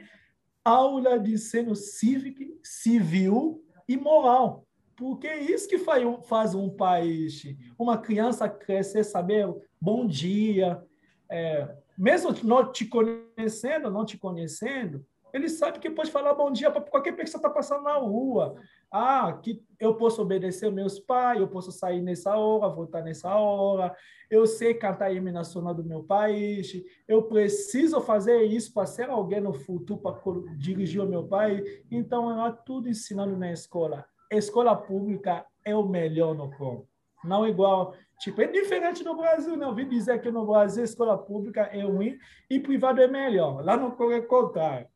[0.64, 4.66] aula de ensino cívico, civil e moral?
[4.96, 7.44] Porque é isso que faz um país.
[7.78, 9.48] Uma criança crescer, saber
[9.80, 10.84] bom dia,
[11.30, 16.70] é, mesmo não te conhecendo, não te conhecendo, ele sabe que pode falar bom dia
[16.72, 18.56] para qualquer pessoa que está passando na rua.
[18.92, 23.96] Ah, que eu posso obedecer meus pais, eu posso sair nessa hora, voltar nessa hora,
[24.30, 26.74] eu sei cantar a nacional do meu país,
[27.08, 30.20] eu preciso fazer isso para ser alguém no futuro, para
[30.58, 31.84] dirigir o meu país.
[31.90, 34.06] Então, é tudo ensinando na escola.
[34.30, 36.88] Escola pública é o melhor no Congo.
[37.24, 39.66] Não igual Tipo, é diferente no Brasil, né?
[39.66, 43.66] Eu ouvi dizer que no Brasil escola pública é ruim e privado é melhor.
[43.66, 44.88] Lá no Congo é contrário.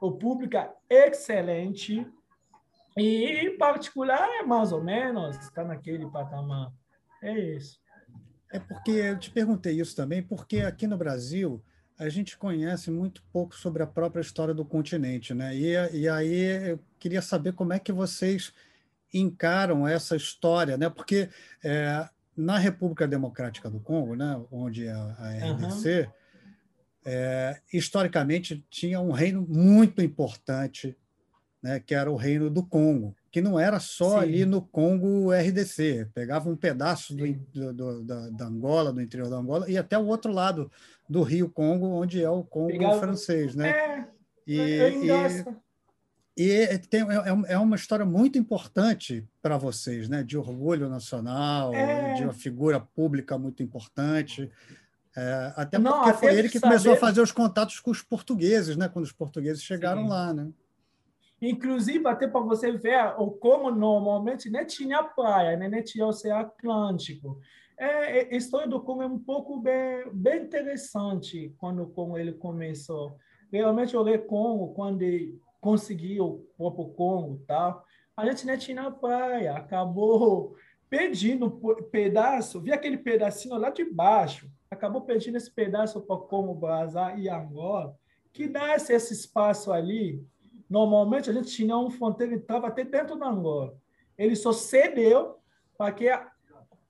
[0.00, 2.06] O público é excelente
[2.96, 6.72] e em particular é mais ou menos, está naquele patamar.
[7.22, 7.80] É isso.
[8.50, 11.62] É porque eu te perguntei isso também, porque aqui no Brasil
[11.98, 15.54] a gente conhece muito pouco sobre a própria história do continente, né?
[15.54, 18.52] E, e aí eu queria saber como é que vocês
[19.12, 20.88] encaram essa história, né?
[20.88, 21.28] Porque
[21.62, 26.12] é, na República Democrática do Congo, né, onde é a RDC, uhum.
[27.10, 30.94] É, historicamente tinha um reino muito importante,
[31.62, 34.24] né, que era o reino do Congo, que não era só Sim.
[34.24, 39.36] ali no Congo RDC, pegava um pedaço do, do, da, da, Angola, do interior da
[39.36, 40.70] Angola, e até o outro lado
[41.08, 43.00] do Rio Congo, onde é o Congo pegava...
[43.00, 43.54] francês.
[43.54, 43.70] Né?
[43.70, 44.04] É,
[44.46, 45.44] e, é
[46.36, 50.22] e, e tem, é, é uma história muito importante para vocês, né?
[50.22, 52.12] de orgulho nacional, é...
[52.12, 54.50] de uma figura pública muito importante.
[55.18, 56.74] É, até Não, porque foi ele que saber...
[56.74, 58.88] começou a fazer os contatos com os portugueses, né?
[58.88, 60.08] quando os portugueses chegaram Sim.
[60.08, 60.32] lá.
[60.32, 60.52] Né?
[61.42, 65.68] Inclusive, até para você ver como normalmente nem tinha praia, né?
[65.68, 67.40] nem tinha o Oceano Atlântico.
[67.76, 73.16] É, a história do Congo é um pouco bem, bem interessante quando com ele começou.
[73.50, 75.02] Realmente, o Congo, quando
[75.60, 77.84] conseguir o próprio Congo tal.
[78.16, 80.56] A gente nem tinha praia, acabou
[80.88, 81.50] pedindo
[81.90, 87.28] pedaço, vi aquele pedacinho lá de baixo, acabou pedindo esse pedaço para Congo, Brasil e
[87.28, 87.96] Angola,
[88.32, 90.24] que desse esse espaço ali.
[90.68, 93.76] Normalmente a gente tinha um fronteira que estava até dentro da Angola.
[94.16, 95.38] Ele só cedeu
[95.76, 96.08] para que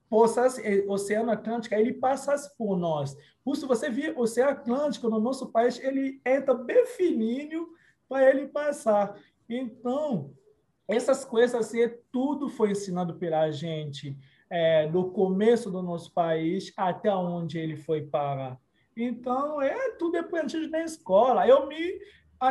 [0.08, 3.16] poças, eh, Oceano Atlântico, ele passasse por nós.
[3.44, 7.68] Por isso, você vê o Oceano Atlântico no nosso país, ele entra bem fininho
[8.08, 9.14] para ele passar.
[9.48, 10.32] Então,
[10.88, 14.16] essas coisas assim, tudo foi ensinado pela gente
[14.50, 18.58] é, do começo do nosso país até onde ele foi parar.
[18.96, 21.46] Então, é tudo aprendido na escola.
[21.46, 22.00] Eu me,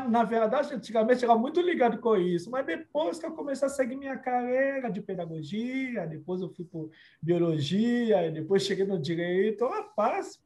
[0.09, 3.95] na verdade, antigamente era muito ligado com isso, mas depois que eu comecei a seguir
[3.95, 6.81] minha carreira de pedagogia, depois eu fui para
[7.21, 10.39] biologia, depois cheguei no direito, rapaz.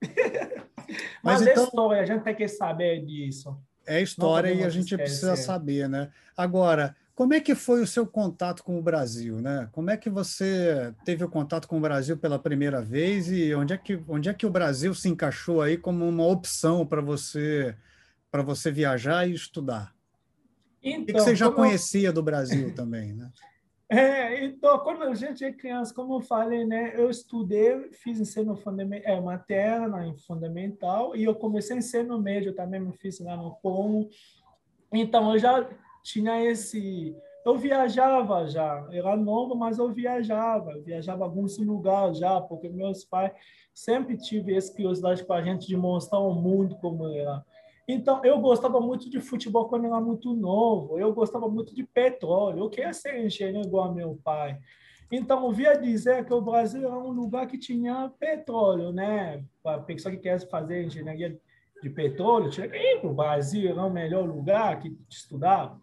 [1.22, 1.62] mas, mas então...
[1.62, 5.88] a história, a gente tem que saber disso é história e a gente precisa saber,
[5.88, 6.10] né?
[6.36, 9.70] Agora, como é que foi o seu contato com o Brasil, né?
[9.72, 13.72] Como é que você teve o contato com o Brasil pela primeira vez e onde
[13.72, 17.74] é que, onde é que o Brasil se encaixou aí como uma opção para você
[18.30, 19.94] para você viajar e estudar?
[20.82, 23.32] Então, o que você já conhecia do Brasil também, né?
[23.88, 28.54] É, então, quando a gente é criança, como eu falei, né, eu estudei, fiz ensino
[28.56, 33.52] fundamental, é, materna e fundamental, e eu comecei ensino médio também, me fiz lá no
[33.62, 34.10] Congo.
[34.92, 35.66] Então, eu já
[36.06, 37.16] tinha esse...
[37.44, 43.04] Eu viajava já, era novo, mas eu viajava, eu viajava alguns lugares já, porque meus
[43.04, 43.32] pais
[43.72, 47.44] sempre tive essa curiosidade para a gente de mostrar o mundo como era.
[47.86, 50.98] Então, eu gostava muito de futebol quando era muito novo.
[50.98, 52.64] Eu gostava muito de petróleo.
[52.64, 54.58] Eu queria ser engenheiro igual meu pai.
[55.10, 59.44] Então, ouvia dizer que o Brasil era um lugar que tinha petróleo, né?
[59.62, 61.38] Para a pessoa que quer fazer engenharia
[61.80, 65.78] de petróleo, tinha que ir para o Brasil, era o melhor lugar que estudar.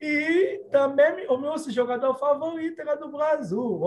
[0.00, 3.80] E também o meu jogador favorito era do Brasil,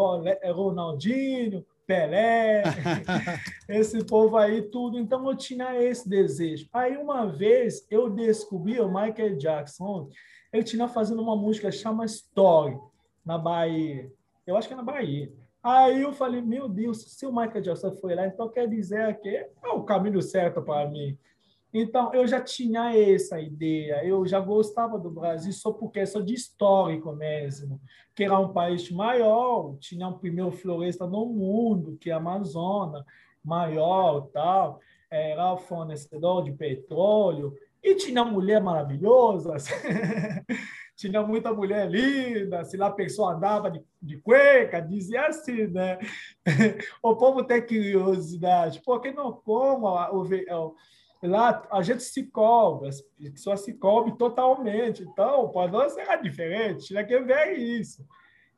[0.52, 2.64] Ronaldinho, Pelé,
[3.70, 5.00] esse povo aí, tudo.
[5.00, 6.68] Então eu tinha esse desejo.
[6.74, 10.10] Aí uma vez eu descobri o Michael Jackson,
[10.52, 12.78] ele tinha fazendo uma música chama Story,
[13.26, 14.12] na Bahia.
[14.46, 15.32] Eu acho que é na Bahia.
[15.62, 19.30] Aí eu falei, meu Deus, se o Michael Jackson foi lá, então quer dizer que
[19.30, 21.18] é o caminho certo para mim.
[21.74, 26.34] Então, eu já tinha essa ideia, eu já gostava do Brasil só por questão de
[26.34, 27.80] histórico mesmo,
[28.16, 33.06] que era um país maior, tinha um primeiro floresta no mundo, que é a Amazônia,
[33.44, 34.80] maior tal,
[35.12, 37.54] era fornecedor de petróleo,
[37.84, 39.56] e tinha mulher maravilhosa,
[40.98, 46.00] tinha muita mulher linda, se lá a pessoa andava de, de cueca, dizia assim, né?
[47.02, 50.76] o povo tem curiosidade, porque não como o, o
[51.22, 55.04] Lá a gente se cobre, as pessoas se cobrem totalmente.
[55.04, 58.06] Então, para nós era diferente, tinha que ver isso.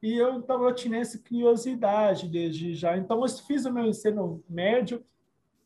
[0.02, 2.98] E eu, então, eu tinha essa curiosidade desde já.
[2.98, 5.04] Então, eu fiz o meu ensino médio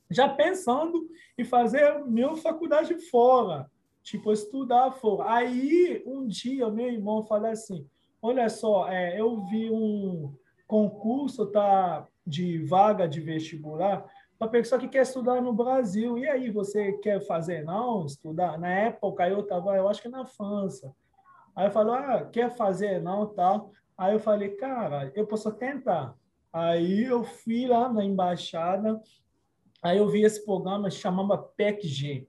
[0.10, 3.70] já pensando em fazer minha faculdade fora,
[4.04, 5.34] tipo, estudar fora.
[5.34, 7.86] Aí, um dia, meu irmão falou assim,
[8.22, 10.34] olha só, é, eu vi um
[10.68, 14.06] concurso tá, de vaga de vestibular
[14.40, 16.18] uma pessoa que quer estudar no Brasil.
[16.18, 18.06] E aí, você quer fazer não?
[18.06, 18.58] Estudar?
[18.60, 20.94] Na época, eu estava, eu acho que na França.
[21.56, 23.72] Aí falou, ah, quer fazer não, tal.
[23.98, 26.14] Aí eu falei, cara, eu posso tentar.
[26.52, 29.02] Aí eu fui lá na embaixada,
[29.82, 32.28] aí eu vi esse programa, chamava PECG,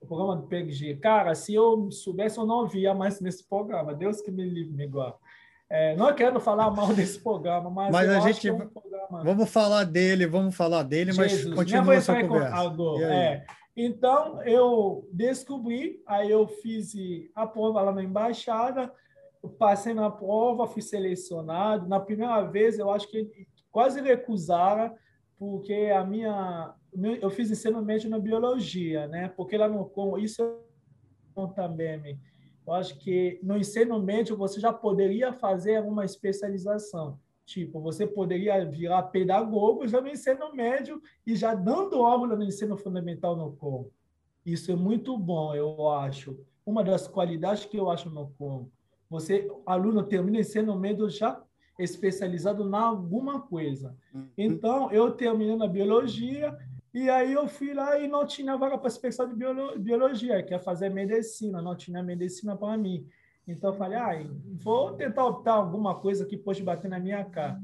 [0.00, 0.96] o programa do PECG.
[0.96, 3.94] Cara, se eu soubesse, eu não via mais nesse programa.
[3.94, 5.16] Deus que me livre, me guarde.
[5.68, 9.24] É, não quero falar mal desse programa, mas, mas a gente é um programa...
[9.24, 12.56] vamos falar dele, vamos falar dele, Jesus, mas continua essa conversa.
[13.02, 13.44] É.
[13.76, 16.94] Então eu descobri, aí eu fiz
[17.34, 18.90] a prova lá na embaixada,
[19.58, 21.88] passei na prova, fui selecionado.
[21.88, 23.28] Na primeira vez eu acho que
[23.70, 24.94] quase recusaram
[25.38, 26.74] porque a minha
[27.20, 29.28] eu fiz ensino médio na biologia, né?
[29.36, 30.58] Porque lá no isso
[31.54, 32.18] também
[32.66, 37.18] eu acho que no ensino médio você já poderia fazer uma especialização.
[37.44, 42.76] Tipo, você poderia virar pedagogo já no ensino médio e já dando aula no ensino
[42.76, 43.88] fundamental no COM.
[44.44, 46.36] Isso é muito bom, eu acho.
[46.64, 48.68] Uma das qualidades que eu acho no COM.
[49.08, 51.40] Você, aluno, termina o ensino médio já
[51.78, 53.94] especializado em alguma coisa.
[54.12, 54.28] Uhum.
[54.36, 56.56] Então, eu terminei na biologia
[56.96, 59.34] e aí eu fui lá e não tinha vaga para especial de
[59.78, 63.06] biologia, que ia fazer medicina, não tinha medicina para mim.
[63.46, 64.14] Então eu falei, ah,
[64.54, 67.60] vou tentar optar alguma coisa que pode bater na minha cara.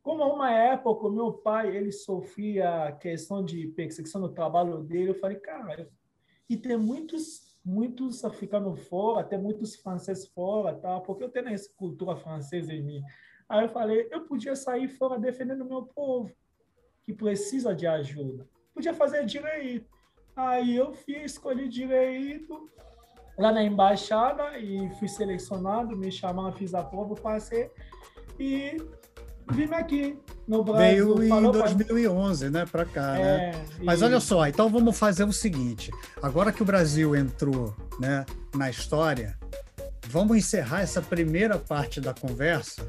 [0.00, 5.38] Como uma época meu pai ele sofria questão de perseguição no trabalho dele, eu falei,
[5.38, 5.90] cara,
[6.48, 11.00] e tem muitos muitos africanos fora, tem muitos franceses fora, tá?
[11.00, 13.02] Porque eu tenho essa cultura francesa em mim.
[13.48, 16.32] Aí eu falei, eu podia sair fora defendendo meu povo
[17.08, 18.46] que precisa de ajuda.
[18.74, 19.86] Podia fazer direito.
[20.36, 22.68] Aí eu fiz, escolhi direito
[23.38, 27.70] lá na embaixada e fui selecionado, me chamaram, fiz a prova, passei
[28.38, 28.76] e
[29.50, 31.16] vim aqui no Brasil.
[31.16, 32.50] Veio em 2011, pra...
[32.50, 33.64] né, para cá, é, né?
[33.82, 34.04] Mas e...
[34.04, 35.90] olha só, então vamos fazer o seguinte:
[36.20, 39.34] agora que o Brasil entrou, né, na história,
[40.08, 42.86] vamos encerrar essa primeira parte da conversa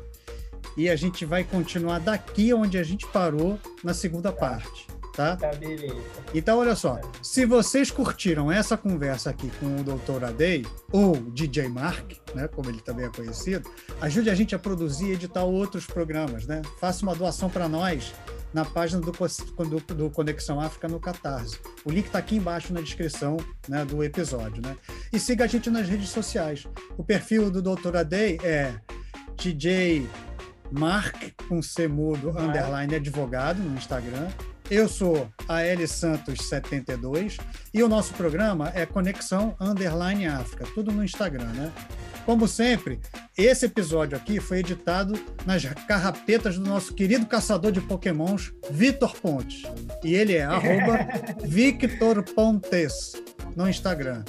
[0.79, 4.87] e a gente vai continuar daqui onde a gente parou na segunda parte.
[5.13, 5.35] Tá?
[5.35, 6.01] tá beleza.
[6.33, 10.23] Então, olha só, se vocês curtiram essa conversa aqui com o Dr.
[10.23, 13.69] Adei, ou DJ Mark, né, como ele também é conhecido,
[13.99, 16.61] ajude a gente a produzir e editar outros programas, né?
[16.79, 18.13] Faça uma doação para nós
[18.53, 21.59] na página do, do, do, Conexão África no Catarse.
[21.83, 23.35] O link está aqui embaixo na descrição
[23.67, 24.63] né, do episódio.
[24.65, 24.77] Né?
[25.11, 26.65] E siga a gente nas redes sociais.
[26.97, 27.97] O perfil do Dr.
[27.97, 28.79] Adei é
[29.35, 30.07] DJ
[30.71, 34.27] Mark, com C mudo, underline advogado no Instagram.
[34.69, 37.37] Eu sou a L Santos 72
[37.73, 41.71] e o nosso programa é Conexão Underline África, tudo no Instagram, né?
[42.23, 42.99] Como sempre,
[43.35, 49.63] esse episódio aqui foi editado nas carrapetas do nosso querido caçador de pokémons, Vitor Pontes.
[50.03, 51.07] E ele é arroba
[51.43, 53.13] Victor Pontes
[53.55, 54.23] no Instagram.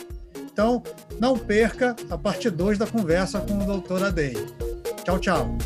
[0.50, 0.82] Então,
[1.18, 4.04] não perca a parte 2 da conversa com o Dr.
[4.04, 4.34] Adei.
[5.04, 5.58] Tchau, tchau.